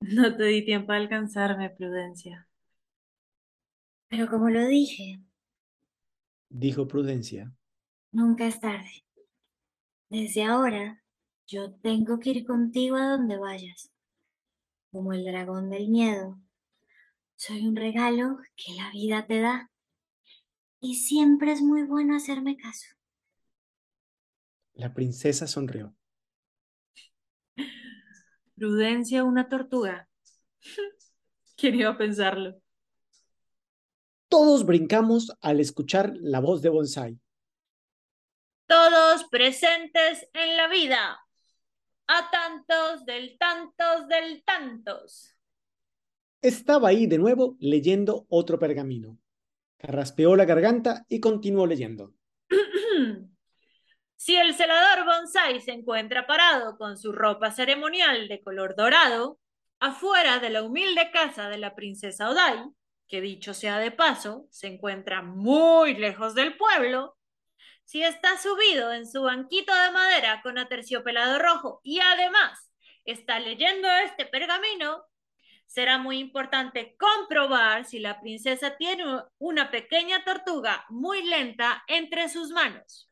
No 0.00 0.34
te 0.34 0.44
di 0.44 0.64
tiempo 0.64 0.92
a 0.92 0.96
alcanzarme, 0.96 1.68
Prudencia. 1.68 2.48
Pero 4.08 4.26
como 4.28 4.50
lo 4.50 4.66
dije, 4.66 5.20
Dijo 6.50 6.88
Prudencia. 6.88 7.54
nunca 8.12 8.46
es 8.48 8.58
tarde. 8.60 9.04
Desde 10.10 10.42
ahora, 10.42 11.00
yo 11.46 11.72
tengo 11.76 12.18
que 12.18 12.30
ir 12.30 12.44
contigo 12.44 12.96
a 12.96 13.06
donde 13.10 13.38
vayas. 13.38 13.92
Como 14.90 15.12
el 15.12 15.24
dragón 15.24 15.70
del 15.70 15.86
miedo. 15.88 16.40
Soy 17.36 17.66
un 17.66 17.76
regalo 17.76 18.38
que 18.56 18.74
la 18.74 18.90
vida 18.90 19.26
te 19.26 19.40
da. 19.40 19.70
Y 20.80 20.94
siempre 20.94 21.52
es 21.52 21.60
muy 21.60 21.82
bueno 21.82 22.16
hacerme 22.16 22.56
caso. 22.56 22.86
La 24.76 24.92
princesa 24.92 25.46
sonrió. 25.46 25.94
Prudencia, 28.54 29.24
una 29.24 29.48
tortuga. 29.48 30.08
¿Quién 31.56 31.76
iba 31.76 31.90
a 31.90 31.98
pensarlo? 31.98 32.60
Todos 34.28 34.66
brincamos 34.66 35.32
al 35.40 35.60
escuchar 35.60 36.12
la 36.16 36.40
voz 36.40 36.60
de 36.60 36.68
Bonsai. 36.68 37.18
Todos 38.66 39.24
presentes 39.30 40.28
en 40.34 40.56
la 40.56 40.68
vida. 40.68 41.20
A 42.08 42.30
tantos 42.30 43.06
del 43.06 43.38
tantos 43.38 44.08
del 44.08 44.44
tantos. 44.44 45.34
Estaba 46.42 46.88
ahí 46.88 47.06
de 47.06 47.18
nuevo 47.18 47.56
leyendo 47.60 48.26
otro 48.28 48.58
pergamino. 48.58 49.18
Carraspeó 49.78 50.36
la 50.36 50.44
garganta 50.44 51.06
y 51.08 51.20
continuó 51.20 51.66
leyendo. 51.66 52.15
Si 54.26 54.34
el 54.34 54.56
celador 54.56 55.04
bonsai 55.04 55.60
se 55.60 55.70
encuentra 55.70 56.26
parado 56.26 56.76
con 56.78 56.98
su 56.98 57.12
ropa 57.12 57.52
ceremonial 57.52 58.26
de 58.26 58.42
color 58.42 58.74
dorado, 58.74 59.38
afuera 59.78 60.40
de 60.40 60.50
la 60.50 60.64
humilde 60.64 61.12
casa 61.12 61.48
de 61.48 61.58
la 61.58 61.76
princesa 61.76 62.28
Odai, 62.28 62.60
que 63.06 63.20
dicho 63.20 63.54
sea 63.54 63.78
de 63.78 63.92
paso, 63.92 64.48
se 64.50 64.66
encuentra 64.66 65.22
muy 65.22 65.94
lejos 65.94 66.34
del 66.34 66.56
pueblo, 66.56 67.16
si 67.84 68.02
está 68.02 68.36
subido 68.36 68.92
en 68.92 69.06
su 69.06 69.22
banquito 69.22 69.72
de 69.72 69.92
madera 69.92 70.40
con 70.42 70.58
aterciopelado 70.58 71.38
rojo 71.38 71.80
y 71.84 72.00
además 72.00 72.72
está 73.04 73.38
leyendo 73.38 73.88
este 74.04 74.26
pergamino, 74.26 75.04
será 75.66 75.98
muy 75.98 76.18
importante 76.18 76.96
comprobar 76.98 77.84
si 77.84 78.00
la 78.00 78.20
princesa 78.20 78.76
tiene 78.76 79.04
una 79.38 79.70
pequeña 79.70 80.24
tortuga 80.24 80.84
muy 80.88 81.22
lenta 81.22 81.84
entre 81.86 82.28
sus 82.28 82.50
manos. 82.50 83.08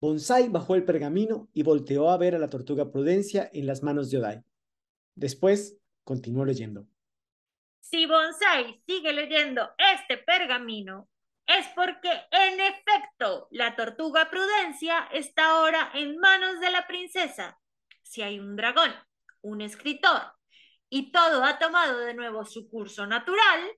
Bonsai 0.00 0.48
bajó 0.48 0.76
el 0.76 0.84
pergamino 0.84 1.50
y 1.52 1.62
volteó 1.62 2.08
a 2.08 2.16
ver 2.16 2.34
a 2.34 2.38
la 2.38 2.48
tortuga 2.48 2.90
Prudencia 2.90 3.50
en 3.52 3.66
las 3.66 3.82
manos 3.82 4.10
de 4.10 4.16
Odai. 4.16 4.42
Después 5.14 5.78
continuó 6.04 6.46
leyendo. 6.46 6.86
Si 7.80 8.06
Bonsai 8.06 8.82
sigue 8.86 9.12
leyendo 9.12 9.68
este 9.76 10.16
pergamino, 10.16 11.10
es 11.46 11.66
porque 11.74 12.08
en 12.30 12.60
efecto 12.60 13.48
la 13.50 13.76
tortuga 13.76 14.30
Prudencia 14.30 15.08
está 15.12 15.50
ahora 15.50 15.90
en 15.92 16.16
manos 16.16 16.60
de 16.60 16.70
la 16.70 16.86
princesa. 16.86 17.60
Si 18.02 18.22
hay 18.22 18.38
un 18.38 18.56
dragón, 18.56 18.94
un 19.42 19.60
escritor 19.60 20.32
y 20.88 21.12
todo 21.12 21.44
ha 21.44 21.58
tomado 21.58 21.98
de 21.98 22.14
nuevo 22.14 22.46
su 22.46 22.70
curso 22.70 23.06
natural, 23.06 23.70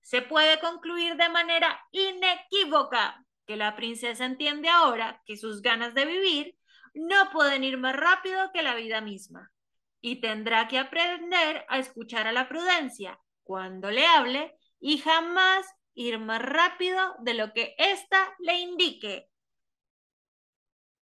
se 0.00 0.22
puede 0.22 0.58
concluir 0.58 1.16
de 1.16 1.28
manera 1.28 1.78
inequívoca 1.90 3.25
que 3.46 3.56
la 3.56 3.76
princesa 3.76 4.26
entiende 4.26 4.68
ahora 4.68 5.22
que 5.24 5.36
sus 5.36 5.62
ganas 5.62 5.94
de 5.94 6.04
vivir 6.04 6.58
no 6.94 7.30
pueden 7.32 7.64
ir 7.64 7.78
más 7.78 7.94
rápido 7.94 8.50
que 8.52 8.62
la 8.62 8.74
vida 8.74 9.00
misma 9.00 9.52
y 10.00 10.20
tendrá 10.20 10.68
que 10.68 10.78
aprender 10.78 11.64
a 11.68 11.78
escuchar 11.78 12.26
a 12.26 12.32
la 12.32 12.48
prudencia 12.48 13.18
cuando 13.42 13.90
le 13.90 14.06
hable 14.06 14.56
y 14.80 14.98
jamás 14.98 15.66
ir 15.94 16.18
más 16.18 16.42
rápido 16.42 16.98
de 17.20 17.34
lo 17.34 17.52
que 17.52 17.74
ésta 17.78 18.34
le 18.40 18.58
indique. 18.58 19.28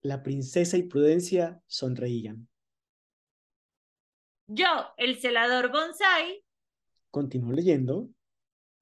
La 0.01 0.21
princesa 0.21 0.77
y 0.77 0.83
Prudencia 0.83 1.61
sonreían. 1.65 2.49
Yo, 4.47 4.93
el 4.97 5.19
celador 5.19 5.71
Bonsai, 5.71 6.43
continuó 7.09 7.53
leyendo, 7.53 8.09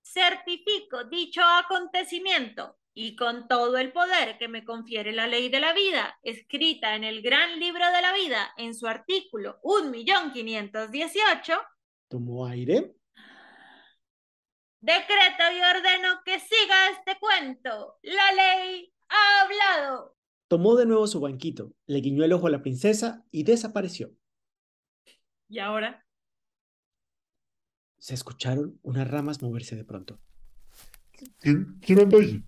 certifico 0.02 1.04
dicho 1.06 1.42
acontecimiento 1.44 2.81
y 2.94 3.16
con 3.16 3.48
todo 3.48 3.78
el 3.78 3.92
poder 3.92 4.38
que 4.38 4.48
me 4.48 4.66
confiere 4.66 5.12
la 5.14 5.28
ley 5.28 5.50
de 5.50 5.60
la 5.60 5.74
vida, 5.74 6.20
escrita 6.24 6.96
en 6.96 7.04
el 7.04 7.22
gran 7.22 7.60
libro 7.60 7.86
de 7.92 8.02
la 8.02 8.14
vida, 8.14 8.54
en 8.58 8.76
su 8.76 8.88
artículo 8.88 9.60
1.518, 9.64 11.62
tomó 12.10 12.46
aire, 12.46 12.94
decreto 14.82 15.44
y 15.56 15.62
ordeno 15.62 16.22
que 16.26 16.40
siga 16.40 16.90
este 16.98 17.18
cuento. 17.20 17.98
La 18.02 18.32
ley 18.34 18.94
ha 19.08 19.42
hablado. 19.44 20.18
Tomó 20.48 20.76
de 20.76 20.86
nuevo 20.86 21.08
su 21.08 21.22
banquito, 21.22 21.74
le 21.86 22.02
guiñó 22.02 22.26
el 22.26 22.34
ojo 22.34 22.48
a 22.48 22.52
la 22.52 22.62
princesa 22.62 23.26
y 23.32 23.44
desapareció. 23.44 24.12
¿Y 25.48 25.60
ahora? 25.60 26.06
Se 28.00 28.14
escucharon 28.16 28.80
unas 28.82 29.10
ramas 29.10 29.42
moverse 29.42 29.76
de 29.76 29.86
pronto. 29.86 30.20
¿Quién, 31.40 31.80
quién 31.80 32.00
anda 32.00 32.18
ahí? 32.18 32.44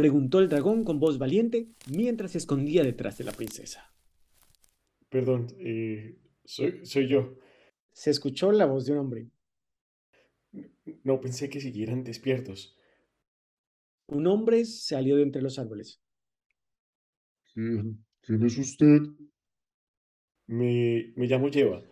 Preguntó 0.00 0.38
el 0.38 0.48
dragón 0.48 0.82
con 0.84 0.98
voz 0.98 1.18
valiente 1.18 1.68
mientras 1.92 2.30
se 2.30 2.38
escondía 2.38 2.82
detrás 2.82 3.18
de 3.18 3.24
la 3.24 3.32
princesa. 3.32 3.92
Perdón, 5.10 5.48
eh, 5.58 6.16
soy, 6.42 6.86
soy 6.86 7.06
yo. 7.06 7.36
Se 7.92 8.10
escuchó 8.10 8.50
la 8.50 8.64
voz 8.64 8.86
de 8.86 8.92
un 8.92 8.98
hombre. 8.98 9.28
No 11.04 11.20
pensé 11.20 11.50
que 11.50 11.60
siguieran 11.60 12.02
despiertos. 12.02 12.78
Un 14.06 14.26
hombre 14.26 14.64
salió 14.64 15.16
de 15.16 15.22
entre 15.24 15.42
los 15.42 15.58
árboles. 15.58 16.00
¿Quién, 17.52 18.02
quién 18.22 18.42
es 18.42 18.56
usted? 18.56 19.02
Me, 20.46 21.12
me 21.14 21.26
llamo 21.26 21.48
Lleva. 21.48 21.84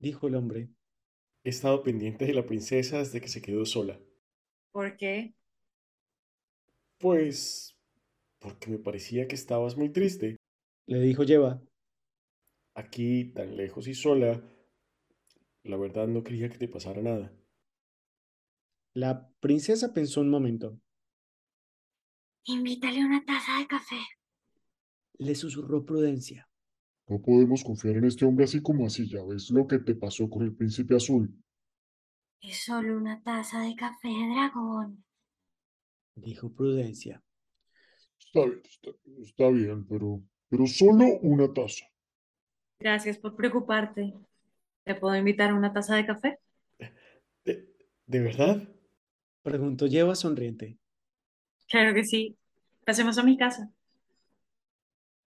Dijo 0.00 0.26
el 0.26 0.34
hombre. 0.34 0.68
He 1.44 1.50
estado 1.50 1.84
pendiente 1.84 2.24
de 2.26 2.34
la 2.34 2.44
princesa 2.44 2.98
desde 2.98 3.20
que 3.20 3.28
se 3.28 3.40
quedó 3.40 3.64
sola. 3.64 4.00
¿Por 4.72 4.96
qué? 4.96 5.36
Pues 7.02 7.76
porque 8.38 8.70
me 8.70 8.78
parecía 8.78 9.26
que 9.26 9.34
estabas 9.34 9.76
muy 9.76 9.90
triste. 9.90 10.36
Le 10.86 11.00
dijo 11.00 11.24
Lleva. 11.24 11.60
Aquí, 12.76 13.32
tan 13.34 13.56
lejos 13.56 13.88
y 13.88 13.94
sola, 13.94 14.40
la 15.64 15.76
verdad 15.76 16.06
no 16.06 16.22
quería 16.22 16.48
que 16.48 16.58
te 16.58 16.68
pasara 16.68 17.02
nada. 17.02 17.32
La 18.94 19.28
princesa 19.40 19.92
pensó 19.92 20.20
un 20.20 20.30
momento. 20.30 20.78
Invítale 22.44 23.04
una 23.04 23.24
taza 23.24 23.58
de 23.58 23.66
café. 23.66 23.98
Le 25.18 25.34
susurró 25.34 25.84
Prudencia. 25.84 26.48
No 27.08 27.20
podemos 27.20 27.64
confiar 27.64 27.96
en 27.96 28.04
este 28.04 28.24
hombre 28.24 28.44
así 28.44 28.62
como 28.62 28.86
así. 28.86 29.08
Ya 29.08 29.24
ves 29.24 29.50
lo 29.50 29.66
que 29.66 29.80
te 29.80 29.96
pasó 29.96 30.30
con 30.30 30.44
el 30.44 30.54
príncipe 30.54 30.94
azul. 30.94 31.34
Es 32.40 32.64
solo 32.64 32.96
una 32.96 33.20
taza 33.24 33.60
de 33.62 33.74
café, 33.74 34.08
dragón. 34.08 35.04
Dijo 36.14 36.50
Prudencia. 36.52 37.22
Está 38.18 38.44
bien, 38.44 38.62
está, 38.64 38.90
está 39.22 39.48
bien, 39.48 39.86
pero, 39.86 40.22
pero 40.48 40.66
solo 40.66 41.04
una 41.22 41.52
taza. 41.52 41.86
Gracias 42.78 43.18
por 43.18 43.36
preocuparte. 43.36 44.14
¿Te 44.84 44.94
puedo 44.94 45.14
invitar 45.16 45.50
a 45.50 45.54
una 45.54 45.72
taza 45.72 45.96
de 45.96 46.06
café? 46.06 46.38
¿De, 47.44 47.68
¿de 48.06 48.20
verdad? 48.20 48.68
Preguntó 49.42 49.86
Lleva 49.86 50.14
sonriente. 50.14 50.78
Claro 51.68 51.94
que 51.94 52.04
sí. 52.04 52.36
Pasemos 52.84 53.18
a 53.18 53.22
mi 53.22 53.36
casa. 53.36 53.70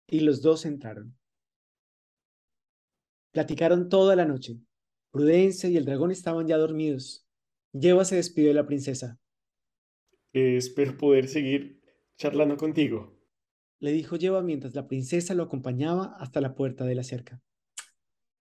Y 0.08 0.20
los 0.20 0.42
dos 0.42 0.66
entraron. 0.66 1.16
Platicaron 3.32 3.90
toda 3.90 4.16
la 4.16 4.26
noche. 4.26 4.60
Prudencia 5.12 5.70
y 5.70 5.78
el 5.78 5.86
dragón 5.86 6.12
estaban 6.12 6.48
ya 6.48 6.58
dormidos. 6.58 7.26
Lleva 7.74 8.06
se 8.06 8.16
despidió 8.18 8.50
de 8.50 8.56
la 8.56 8.66
princesa. 8.66 9.20
Eh, 10.36 10.58
espero 10.58 10.98
poder 10.98 11.30
seguir 11.30 11.82
charlando 12.18 12.58
contigo. 12.58 13.18
Le 13.80 13.94
dijo 13.94 14.18
Lleva 14.18 14.42
mientras 14.42 14.76
la 14.76 14.86
princesa 14.86 15.34
lo 15.34 15.44
acompañaba 15.44 16.14
hasta 16.20 16.42
la 16.42 16.56
puerta 16.56 16.84
de 16.84 16.94
la 16.94 17.04
cerca. 17.04 17.42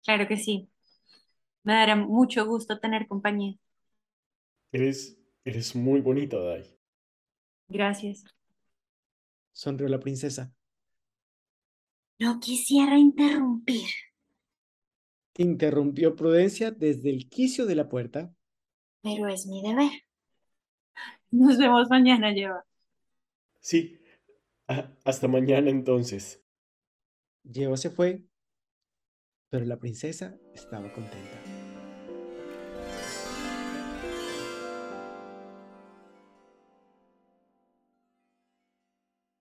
Claro 0.05 0.29
que 0.29 0.37
sí. 0.37 0.69
Me 1.63 1.73
dará 1.73 1.97
mucho 1.97 2.45
gusto 2.45 2.79
tener 2.79 3.09
compañía. 3.09 3.57
Eres, 4.71 5.19
eres 5.47 5.75
muy 5.75 6.03
bonita, 6.03 6.39
Dai. 6.39 6.63
Gracias. 7.69 8.23
Sonrió 9.53 9.89
la 9.89 9.99
princesa. 9.99 10.53
No 12.19 12.39
quisiera 12.39 12.99
interrumpir. 12.99 13.89
Interrumpió 15.39 16.15
Prudencia 16.15 16.71
desde 16.71 17.09
el 17.09 17.31
quicio 17.31 17.65
de 17.65 17.77
la 17.77 17.89
puerta. 17.89 18.31
Pero 19.01 19.27
es 19.29 19.47
mi 19.47 19.63
deber. 19.63 20.08
Nos 21.31 21.59
vemos 21.59 21.89
mañana, 21.91 22.33
Lleva. 22.33 22.65
Sí, 23.61 23.99
a- 24.69 24.91
hasta 25.05 25.29
mañana 25.29 25.71
entonces. 25.71 26.43
Lleva 27.45 27.77
se 27.77 27.91
fue, 27.91 28.23
pero 29.51 29.65
la 29.65 29.79
princesa 29.79 30.37
estaba 30.55 30.93
contenta. 30.93 31.48